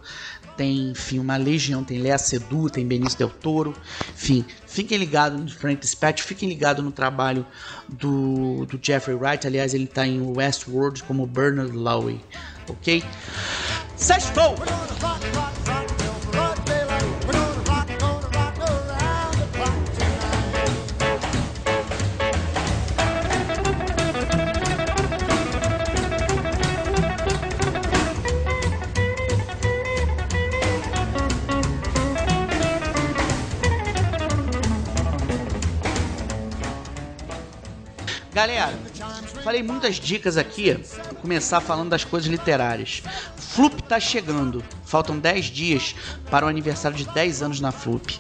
Tem, 0.56 0.90
enfim, 0.90 1.20
uma 1.20 1.36
legião, 1.36 1.84
tem 1.84 2.00
Lea 2.00 2.18
Seydoux, 2.18 2.68
tem 2.68 2.84
Benício 2.84 3.16
Del 3.16 3.30
Toro, 3.30 3.76
enfim, 4.12 4.44
fiquem 4.66 4.98
ligados 4.98 5.40
no 5.40 5.48
Frank 5.48 5.80
Dispatch, 5.80 6.22
fiquem 6.22 6.48
ligados 6.48 6.84
no 6.84 6.90
trabalho 6.90 7.46
do, 7.88 8.66
do 8.66 8.76
Jeffrey 8.82 9.16
Wright, 9.16 9.46
aliás, 9.46 9.72
ele 9.72 9.84
está 9.84 10.04
em 10.04 10.20
Westworld 10.20 11.04
como 11.04 11.28
Bernard 11.28 11.70
Lowey, 11.70 12.20
ok? 12.68 13.04
Sextou! 13.96 14.56
Galera, 38.38 38.72
falei 39.42 39.64
muitas 39.64 39.96
dicas 39.96 40.36
aqui. 40.36 40.72
Vou 41.06 41.16
começar 41.22 41.60
falando 41.60 41.90
das 41.90 42.04
coisas 42.04 42.30
literárias. 42.30 43.02
Flup 43.36 43.82
tá 43.82 43.98
chegando. 43.98 44.62
Faltam 44.84 45.18
10 45.18 45.46
dias 45.46 45.96
para 46.30 46.46
o 46.46 46.48
aniversário 46.48 46.96
de 46.96 47.04
10 47.06 47.42
anos 47.42 47.60
na 47.60 47.72
Flup. 47.72 48.16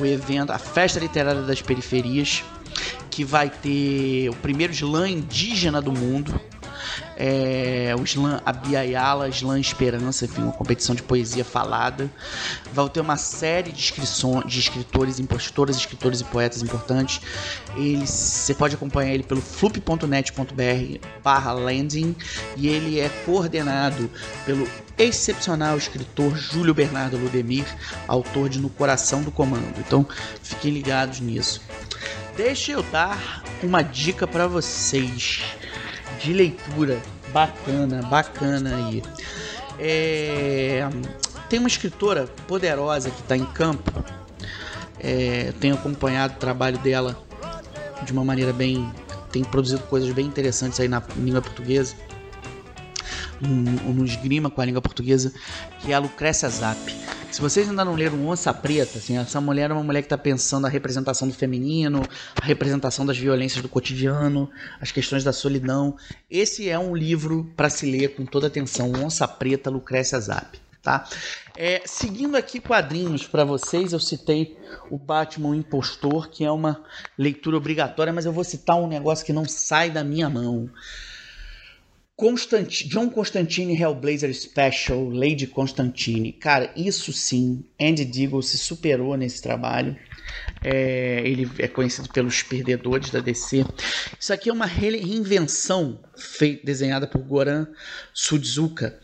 O 0.00 0.06
evento, 0.06 0.52
a 0.52 0.58
festa 0.60 1.00
literária 1.00 1.42
das 1.42 1.60
periferias, 1.60 2.44
que 3.10 3.24
vai 3.24 3.50
ter 3.50 4.28
o 4.28 4.36
primeiro 4.36 4.72
slam 4.72 5.08
indígena 5.08 5.82
do 5.82 5.90
mundo 5.90 6.40
é, 7.16 7.94
o 7.98 8.04
Slam 8.04 8.40
Abiayala, 8.44 9.28
Slam 9.28 9.58
Esperança, 9.58 10.24
enfim, 10.24 10.42
uma 10.42 10.52
competição 10.52 10.94
de 10.94 11.02
poesia 11.02 11.44
falada. 11.44 12.10
Vai 12.72 12.88
ter 12.88 13.00
uma 13.00 13.16
série 13.16 13.72
de, 13.72 13.80
inscrições, 13.80 14.44
de 14.46 14.58
escritores, 14.58 15.18
impostoras, 15.18 15.76
escritores 15.76 16.20
e 16.20 16.24
poetas 16.24 16.62
importantes. 16.62 17.20
Ele, 17.76 18.06
você 18.06 18.54
pode 18.54 18.74
acompanhar 18.74 19.12
ele 19.12 19.22
pelo 19.22 19.40
flup.net.br 19.40 21.06
barra 21.22 21.52
landing 21.52 22.14
e 22.56 22.68
ele 22.68 23.00
é 23.00 23.08
coordenado 23.24 24.10
pelo 24.44 24.68
excepcional 24.98 25.76
escritor 25.76 26.36
Júlio 26.36 26.74
Bernardo 26.74 27.16
Ludemir, 27.18 27.66
autor 28.08 28.48
de 28.48 28.58
No 28.58 28.70
Coração 28.70 29.22
do 29.22 29.30
Comando. 29.30 29.78
Então, 29.78 30.06
fiquem 30.42 30.72
ligados 30.72 31.20
nisso. 31.20 31.60
Deixa 32.36 32.72
eu 32.72 32.82
dar 32.82 33.42
uma 33.62 33.82
dica 33.82 34.26
para 34.26 34.46
vocês 34.46 35.42
de 36.18 36.32
leitura 36.32 37.00
bacana, 37.32 38.02
bacana 38.02 38.76
aí. 38.76 39.02
É, 39.78 40.88
tem 41.48 41.58
uma 41.58 41.68
escritora 41.68 42.26
poderosa 42.46 43.10
que 43.10 43.20
está 43.20 43.36
em 43.36 43.44
campo. 43.44 44.04
É, 44.98 45.52
tenho 45.60 45.74
acompanhado 45.74 46.34
o 46.34 46.36
trabalho 46.38 46.78
dela 46.78 47.16
de 48.02 48.12
uma 48.12 48.24
maneira 48.24 48.52
bem. 48.52 48.90
Tem 49.30 49.44
produzido 49.44 49.82
coisas 49.84 50.10
bem 50.12 50.26
interessantes 50.26 50.80
aí 50.80 50.88
na 50.88 51.02
língua 51.16 51.42
portuguesa. 51.42 51.94
No, 53.40 53.48
no 53.92 54.04
esgrima 54.04 54.48
com 54.48 54.60
a 54.62 54.64
língua 54.64 54.80
portuguesa, 54.80 55.32
que 55.80 55.92
é 55.92 55.94
a 55.94 55.98
Lucrécia 55.98 56.48
Zap. 56.48 57.05
Se 57.30 57.40
vocês 57.40 57.68
ainda 57.68 57.84
não 57.84 57.94
leram 57.94 58.26
Onça 58.26 58.54
Preta, 58.54 58.98
assim, 58.98 59.18
essa 59.18 59.40
mulher 59.40 59.70
é 59.70 59.74
uma 59.74 59.82
mulher 59.82 60.00
que 60.00 60.06
está 60.06 60.16
pensando 60.16 60.66
a 60.66 60.70
representação 60.70 61.28
do 61.28 61.34
feminino, 61.34 62.02
a 62.40 62.44
representação 62.44 63.04
das 63.04 63.18
violências 63.18 63.60
do 63.60 63.68
cotidiano, 63.68 64.50
as 64.80 64.90
questões 64.90 65.22
da 65.22 65.32
solidão. 65.32 65.96
Esse 66.30 66.68
é 66.68 66.78
um 66.78 66.96
livro 66.96 67.52
para 67.56 67.68
se 67.68 67.90
ler 67.90 68.14
com 68.14 68.24
toda 68.24 68.46
atenção. 68.46 68.92
Onça 69.04 69.28
Preta, 69.28 69.68
Lucrécia 69.68 70.18
Zap. 70.18 70.58
Tá? 70.82 71.04
É, 71.56 71.82
seguindo 71.84 72.36
aqui 72.36 72.60
quadrinhos 72.60 73.26
para 73.26 73.44
vocês, 73.44 73.92
eu 73.92 73.98
citei 73.98 74.56
o 74.88 74.96
Batman 74.96 75.56
Impostor, 75.56 76.28
que 76.28 76.44
é 76.44 76.50
uma 76.50 76.84
leitura 77.18 77.56
obrigatória, 77.56 78.12
mas 78.12 78.24
eu 78.24 78.32
vou 78.32 78.44
citar 78.44 78.76
um 78.76 78.86
negócio 78.86 79.26
que 79.26 79.32
não 79.32 79.46
sai 79.46 79.90
da 79.90 80.04
minha 80.04 80.30
mão. 80.30 80.70
Constant... 82.16 82.88
John 82.88 83.10
Constantine 83.10 83.74
Hellblazer 83.74 84.32
Special, 84.34 85.10
Lady 85.10 85.46
Constantine. 85.46 86.32
Cara, 86.32 86.72
isso 86.74 87.12
sim, 87.12 87.64
Andy 87.80 88.04
Deagle 88.04 88.42
se 88.42 88.56
superou 88.56 89.16
nesse 89.16 89.42
trabalho. 89.42 89.96
É, 90.64 91.22
ele 91.24 91.48
é 91.58 91.68
conhecido 91.68 92.08
pelos 92.08 92.42
perdedores 92.42 93.10
da 93.10 93.20
DC. 93.20 93.64
Isso 94.18 94.32
aqui 94.32 94.48
é 94.48 94.52
uma 94.52 94.66
reinvenção 94.66 96.00
feita, 96.16 96.64
desenhada 96.64 97.06
por 97.06 97.20
Goran 97.20 97.66
Sudzuka 98.12 98.98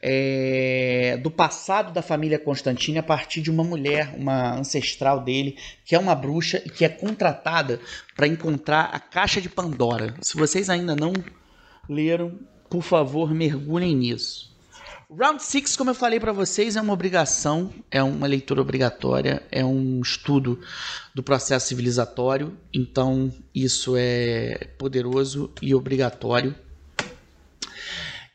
é, 0.00 1.18
do 1.22 1.30
passado 1.30 1.92
da 1.92 2.02
família 2.02 2.38
Constantine 2.38 2.98
a 2.98 3.02
partir 3.02 3.40
de 3.40 3.50
uma 3.50 3.64
mulher, 3.64 4.14
uma 4.16 4.54
ancestral 4.54 5.22
dele, 5.22 5.56
que 5.84 5.94
é 5.94 5.98
uma 5.98 6.14
bruxa 6.14 6.62
e 6.64 6.70
que 6.70 6.84
é 6.84 6.88
contratada 6.88 7.80
para 8.14 8.26
encontrar 8.26 8.90
a 8.92 8.98
caixa 8.98 9.40
de 9.40 9.48
Pandora. 9.48 10.14
Se 10.20 10.36
vocês 10.36 10.70
ainda 10.70 10.94
não 10.94 11.12
leram, 11.88 12.38
por 12.68 12.82
favor, 12.82 13.32
mergulhem 13.32 13.94
nisso. 13.94 14.54
Round 15.08 15.40
6, 15.40 15.76
como 15.76 15.90
eu 15.90 15.94
falei 15.94 16.18
para 16.18 16.32
vocês, 16.32 16.74
é 16.74 16.80
uma 16.80 16.92
obrigação, 16.92 17.72
é 17.92 18.02
uma 18.02 18.26
leitura 18.26 18.60
obrigatória, 18.60 19.40
é 19.52 19.64
um 19.64 20.00
estudo 20.00 20.60
do 21.14 21.22
processo 21.22 21.68
civilizatório, 21.68 22.56
então 22.74 23.32
isso 23.54 23.94
é 23.96 24.68
poderoso 24.76 25.52
e 25.62 25.72
obrigatório. 25.76 26.54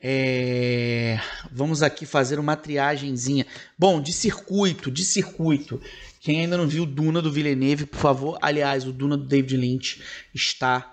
É... 0.02 1.20
Vamos 1.52 1.84
aqui 1.84 2.06
fazer 2.06 2.40
uma 2.40 2.56
triagemzinha. 2.56 3.46
Bom, 3.78 4.02
de 4.02 4.14
circuito, 4.14 4.90
de 4.90 5.04
circuito. 5.04 5.80
Quem 6.22 6.40
ainda 6.40 6.58
não 6.58 6.68
viu 6.68 6.86
Duna 6.86 7.22
do 7.22 7.32
Villeneuve, 7.32 7.86
por 7.86 8.00
favor. 8.00 8.38
Aliás, 8.42 8.88
o 8.88 8.94
Duna 8.94 9.18
do 9.18 9.26
David 9.26 9.58
Lynch 9.58 10.02
está 10.34 10.91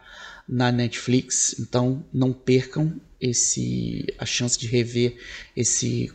na 0.48 0.72
Netflix, 0.72 1.58
então 1.58 2.04
não 2.12 2.32
percam 2.32 2.98
esse 3.20 4.06
a 4.18 4.24
chance 4.24 4.58
de 4.58 4.66
rever 4.66 5.16
esse 5.54 6.12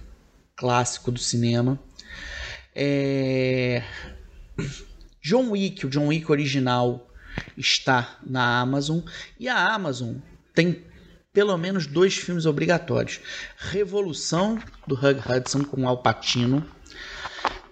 clássico 0.56 1.12
do 1.12 1.20
cinema. 1.20 1.80
É... 2.76 3.84
John 5.22 5.52
Wick, 5.52 5.86
o 5.86 5.90
John 5.90 6.08
Wick 6.08 6.32
original 6.32 7.10
está 7.58 8.20
na 8.26 8.60
Amazon. 8.60 9.00
E 9.40 9.48
a 9.48 9.74
Amazon 9.74 10.16
tem 10.54 10.84
pelo 11.32 11.58
menos 11.58 11.88
dois 11.88 12.16
filmes 12.16 12.46
obrigatórios: 12.46 13.20
Revolução 13.58 14.60
do 14.88 14.96
Hug 14.96 15.20
Hudson 15.30 15.64
com 15.64 15.88
Al 15.88 16.02
Pacino 16.02 16.66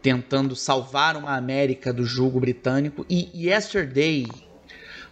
tentando 0.02 0.56
salvar 0.56 1.16
uma 1.16 1.36
América 1.36 1.94
do 1.94 2.04
jugo 2.04 2.40
britânico 2.40 3.06
e 3.08 3.30
Yesterday 3.48 4.28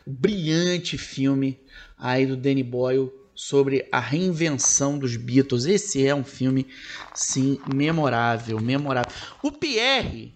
brilhante 0.10 0.98
filme 0.98 1.60
aí 1.98 2.26
do 2.26 2.36
Danny 2.36 2.64
Boyle 2.64 3.12
sobre 3.40 3.88
a 3.90 4.02
reinvenção 4.02 5.00
dos 5.00 5.16
Beatles. 5.16 5.66
Esse 5.66 6.06
é 6.06 6.14
um 6.14 6.26
filme, 6.26 6.68
sim, 7.14 7.58
memorável, 7.74 8.60
memorável. 8.60 9.10
O 9.42 9.50
Pierre, 9.50 10.36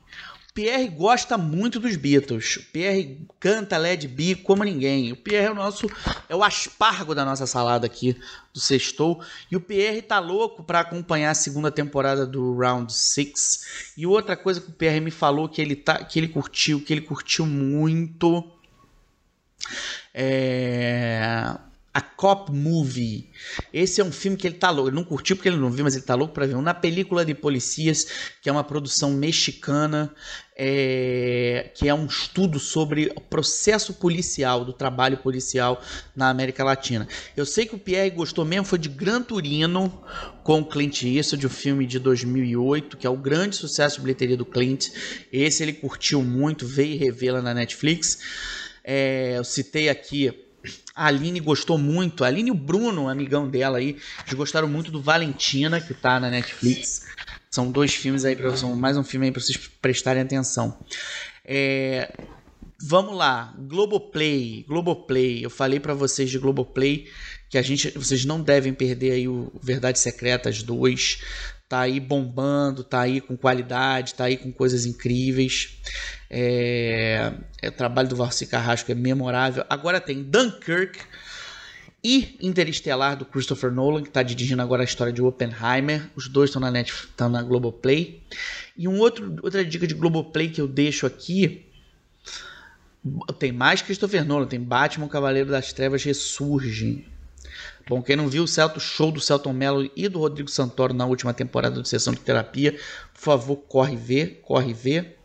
o 0.50 0.54
Pierre 0.54 0.88
gosta 0.88 1.38
muito 1.38 1.82
dos 1.82 1.98
Beatles. 1.98 2.56
O 2.56 2.72
Pierre 2.72 3.28
canta 3.42 3.78
Led 3.78 4.08
B 4.08 4.36
como 4.36 4.64
ninguém. 4.64 5.12
O 5.12 5.18
Pierre 5.18 5.48
é 5.48 5.52
o 5.52 5.56
nosso, 5.56 5.86
é 6.30 6.36
o 6.36 6.42
aspargo 6.42 7.14
da 7.14 7.26
nossa 7.26 7.46
salada 7.46 7.88
aqui 7.88 8.16
do 8.54 8.60
Sextou. 8.62 9.22
E 9.52 9.58
o 9.58 9.60
Pierre 9.60 10.02
tá 10.02 10.20
louco 10.20 10.64
para 10.64 10.80
acompanhar 10.80 11.32
a 11.32 11.36
segunda 11.36 11.70
temporada 11.70 12.26
do 12.26 12.56
Round 12.56 12.94
6. 12.94 13.94
E 13.98 14.08
outra 14.08 14.38
coisa 14.38 14.62
que 14.62 14.70
o 14.70 14.74
Pierre 14.74 15.02
me 15.02 15.12
falou 15.12 15.50
que 15.50 15.62
ele 15.62 15.76
tá, 15.76 16.06
que 16.06 16.20
ele 16.20 16.30
curtiu, 16.30 16.80
que 16.80 16.94
ele 16.94 17.02
curtiu 17.02 17.46
muito 17.46 18.50
é... 20.14 21.58
A 21.94 22.02
Cop 22.02 22.52
Movie. 22.52 23.30
Esse 23.72 24.02
é 24.02 24.04
um 24.04 24.12
filme 24.12 24.36
que 24.36 24.48
ele 24.48 24.56
tá 24.56 24.72
louco. 24.72 24.90
Ele 24.90 24.96
não 24.96 25.04
curtiu 25.04 25.36
porque 25.36 25.48
ele 25.48 25.58
não 25.58 25.70
viu, 25.70 25.84
mas 25.84 25.96
ele 25.96 26.04
tá 26.04 26.16
louco 26.16 26.34
pra 26.34 26.48
ver. 26.48 26.56
Uma 26.56 26.74
película 26.74 27.24
de 27.24 27.36
policias, 27.36 28.08
que 28.42 28.50
é 28.50 28.52
uma 28.52 28.64
produção 28.64 29.12
mexicana, 29.12 30.12
é... 30.58 31.70
que 31.76 31.88
é 31.88 31.94
um 31.94 32.08
estudo 32.08 32.58
sobre 32.58 33.12
o 33.16 33.22
processo 33.22 33.94
policial, 33.94 34.66
do 34.66 34.74
trabalho 34.74 35.18
policial 35.18 35.80
na 36.16 36.30
América 36.30 36.64
Latina. 36.64 37.08
Eu 37.38 37.46
sei 37.46 37.68
que 37.68 37.76
o 37.76 37.80
Pierre 37.80 38.10
gostou 38.10 38.44
mesmo, 38.44 38.66
foi 38.66 38.80
de 38.80 38.90
Gran 38.90 39.22
Turino, 39.22 40.04
com 40.44 40.62
o 40.62 40.66
Clint 40.66 41.04
Eastwood, 41.04 41.46
o 41.46 41.50
filme 41.50 41.86
de 41.86 42.00
2008, 42.00 42.98
que 42.98 43.06
é 43.06 43.10
o 43.10 43.16
grande 43.16 43.56
sucesso 43.56 43.98
de 43.98 44.02
bilheteria 44.02 44.36
do 44.36 44.46
Clint. 44.46 44.90
Esse 45.32 45.62
ele 45.62 45.74
curtiu 45.74 46.24
muito, 46.24 46.66
veio 46.66 46.98
revê-la 46.98 47.40
na 47.40 47.54
Netflix. 47.54 48.18
É, 48.84 49.38
eu 49.38 49.44
citei 49.44 49.90
aqui 49.90 50.32
a 50.96 51.08
Aline 51.08 51.40
gostou 51.40 51.78
muito, 51.78 52.24
a 52.24 52.28
Aline 52.28 52.50
e 52.50 52.52
o 52.52 52.56
Bruno, 52.56 53.10
amigão 53.10 53.50
dela 53.50 53.80
aí, 53.80 53.98
eles 54.22 54.34
gostaram 54.34 54.68
muito 54.68 54.92
do 54.92 55.02
Valentina, 55.02 55.82
que 55.82 55.94
tá 55.94 56.20
na 56.20 56.30
Netflix. 56.30 57.06
São 57.50 57.72
dois 57.72 57.94
filmes 57.94 58.26
aí, 58.26 58.36
pra, 58.36 58.56
são 58.56 58.76
mais 58.76 58.96
um 58.96 59.04
filme 59.04 59.26
aí 59.26 59.32
para 59.32 59.42
vocês 59.42 59.58
prestarem 59.82 60.22
atenção. 60.22 60.78
É, 61.44 62.12
vamos 62.82 63.16
lá, 63.16 63.54
Globoplay, 63.58 64.64
Globoplay. 64.68 65.44
Eu 65.44 65.50
falei 65.50 65.80
para 65.80 65.94
vocês 65.94 66.30
de 66.30 66.40
Globoplay 66.40 67.08
que 67.50 67.58
a 67.58 67.62
gente, 67.62 67.92
vocês 67.92 68.26
não 68.26 68.42
devem 68.42 68.74
perder 68.74 69.12
aí 69.12 69.28
o 69.28 69.52
Verdades 69.62 70.02
Secretas 70.02 70.64
2 70.64 71.22
tá 71.74 71.80
aí 71.80 72.00
bombando, 72.00 72.84
tá 72.84 73.02
aí 73.02 73.20
com 73.20 73.36
qualidade, 73.36 74.14
tá 74.14 74.26
aí 74.26 74.38
com 74.38 74.52
coisas 74.52 74.86
incríveis. 74.86 75.76
É, 76.30 77.34
é 77.60 77.70
o 77.70 77.72
trabalho 77.72 78.08
do 78.08 78.16
Valci 78.16 78.46
Carrasco 78.46 78.92
é 78.92 78.96
memorável. 78.96 79.66
Agora 79.68 80.00
tem 80.00 80.22
Dunkirk 80.22 81.00
e 82.04 82.38
Interestelar 82.40 83.18
do 83.18 83.26
Christopher 83.26 83.72
Nolan, 83.72 84.04
que 84.04 84.10
está 84.10 84.22
dirigindo 84.22 84.62
agora 84.62 84.84
a 84.84 84.86
história 84.86 85.12
de 85.12 85.20
Oppenheimer. 85.20 86.12
Os 86.16 86.28
dois 86.28 86.52
estão 86.52 86.62
na 86.62 86.70
Netflix, 86.70 87.10
estão 87.10 87.28
na 87.28 87.42
Globoplay. 87.42 88.22
E 88.78 88.88
um 88.88 89.00
outro, 89.00 89.36
outra 89.42 89.66
dica 89.66 89.88
de 89.88 89.96
Globoplay 89.96 90.50
que 90.50 90.62
eu 90.62 90.68
deixo 90.68 91.08
aqui 91.08 91.66
tem 93.40 93.52
mais 93.52 93.82
Christopher 93.82 94.24
Nolan, 94.24 94.46
tem 94.46 94.60
Batman 94.60 95.08
Cavaleiro 95.08 95.50
das 95.50 95.74
Trevas 95.74 96.04
Ressurge. 96.04 97.04
Bom, 97.88 98.02
quem 98.02 98.16
não 98.16 98.30
viu 98.30 98.44
o 98.44 98.80
show 98.80 99.12
do 99.12 99.20
Celton 99.20 99.54
Mello 99.54 99.90
e 99.96 100.08
do 100.08 100.20
Rodrigo 100.20 100.50
Santoro 100.50 100.94
na 100.94 101.06
última 101.06 101.34
temporada 101.34 101.82
de 101.82 101.88
Sessão 101.88 102.14
de 102.14 102.20
Terapia, 102.20 102.74
por 103.14 103.20
favor, 103.20 103.58
corre 103.58 103.96
ver, 103.96 104.42
corre 104.42 104.74
ver. 104.74 105.18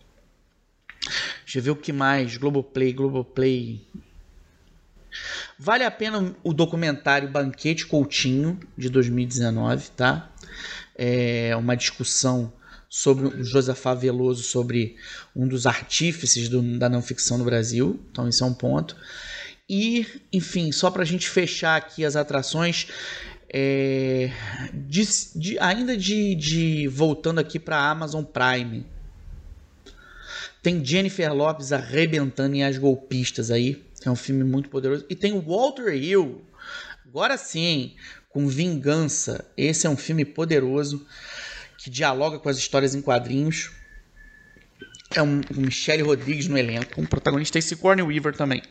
Deixa 1.44 1.58
eu 1.58 1.62
ver 1.62 1.70
o 1.70 1.76
que 1.76 1.92
mais. 1.92 2.36
Globoplay, 2.36 2.92
Globoplay. 2.92 3.86
Vale 5.58 5.84
a 5.84 5.90
pena 5.90 6.34
o 6.42 6.52
documentário 6.52 7.28
Banquete 7.28 7.86
Coutinho, 7.86 8.58
de 8.76 8.88
2019, 8.88 9.90
tá? 9.90 10.30
É 10.94 11.54
uma 11.56 11.76
discussão 11.76 12.52
sobre 12.88 13.26
o 13.26 13.44
Josafá 13.44 13.94
Veloso, 13.94 14.42
sobre 14.42 14.96
um 15.34 15.46
dos 15.46 15.66
artífices 15.66 16.48
do, 16.48 16.62
da 16.78 16.88
não 16.88 17.02
ficção 17.02 17.38
no 17.38 17.44
Brasil. 17.44 18.00
Então, 18.10 18.28
isso 18.28 18.42
é 18.42 18.46
um 18.46 18.54
ponto. 18.54 18.96
E, 19.68 20.06
enfim, 20.32 20.72
só 20.72 20.90
para 20.90 21.02
a 21.02 21.06
gente 21.06 21.28
fechar 21.28 21.76
aqui 21.76 22.04
as 22.04 22.16
atrações, 22.16 22.88
é, 23.50 24.30
de, 24.72 25.02
de, 25.36 25.58
ainda 25.58 25.96
de, 25.96 26.34
de 26.34 26.88
voltando 26.88 27.38
aqui 27.38 27.58
para 27.58 27.78
Amazon 27.78 28.24
Prime. 28.24 28.86
Tem 30.62 30.84
Jennifer 30.84 31.32
Lopes 31.32 31.72
arrebentando 31.72 32.56
em 32.56 32.64
As 32.64 32.78
Golpistas 32.78 33.50
aí, 33.50 33.84
é 34.04 34.10
um 34.10 34.16
filme 34.16 34.44
muito 34.44 34.68
poderoso. 34.68 35.04
E 35.08 35.14
tem 35.14 35.38
Walter 35.40 35.94
Hill, 35.94 36.42
agora 37.06 37.36
sim, 37.36 37.94
com 38.28 38.48
Vingança. 38.48 39.44
Esse 39.56 39.86
é 39.86 39.90
um 39.90 39.96
filme 39.96 40.24
poderoso 40.24 41.06
que 41.78 41.90
dialoga 41.90 42.38
com 42.38 42.48
as 42.48 42.58
histórias 42.58 42.94
em 42.94 43.02
quadrinhos. 43.02 43.70
É 45.14 45.22
um, 45.22 45.40
um 45.56 45.60
Michelle 45.62 46.02
Rodrigues 46.02 46.48
no 46.48 46.58
elenco, 46.58 47.00
um 47.00 47.06
protagonista 47.06 47.58
esse 47.58 47.68
Sigourney 47.68 48.04
Weaver 48.04 48.36
também. 48.36 48.62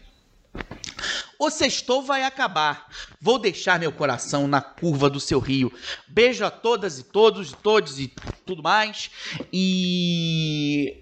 O 1.40 1.50
sextou 1.50 2.02
vai 2.02 2.24
acabar. 2.24 2.90
Vou 3.22 3.38
deixar 3.38 3.80
meu 3.80 3.92
coração 3.92 4.48
na 4.48 4.62
curva 4.62 5.10
do 5.10 5.20
seu 5.20 5.40
rio. 5.40 5.72
Beijo 6.08 6.44
a 6.44 6.50
todas 6.50 7.00
e 7.00 7.04
todos 7.04 7.52
e 7.52 7.56
todos 7.56 8.00
e 8.00 8.12
tudo 8.46 8.64
mais. 8.64 9.12
E 9.54 10.98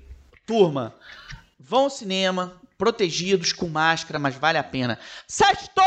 turma, 0.45 0.93
vão 1.59 1.83
ao 1.83 1.89
cinema, 1.89 2.53
protegidos 2.77 3.53
com 3.53 3.67
máscara, 3.67 4.19
mas 4.19 4.35
vale 4.35 4.57
a 4.57 4.63
pena. 4.63 4.99
Sextou! 5.27 5.83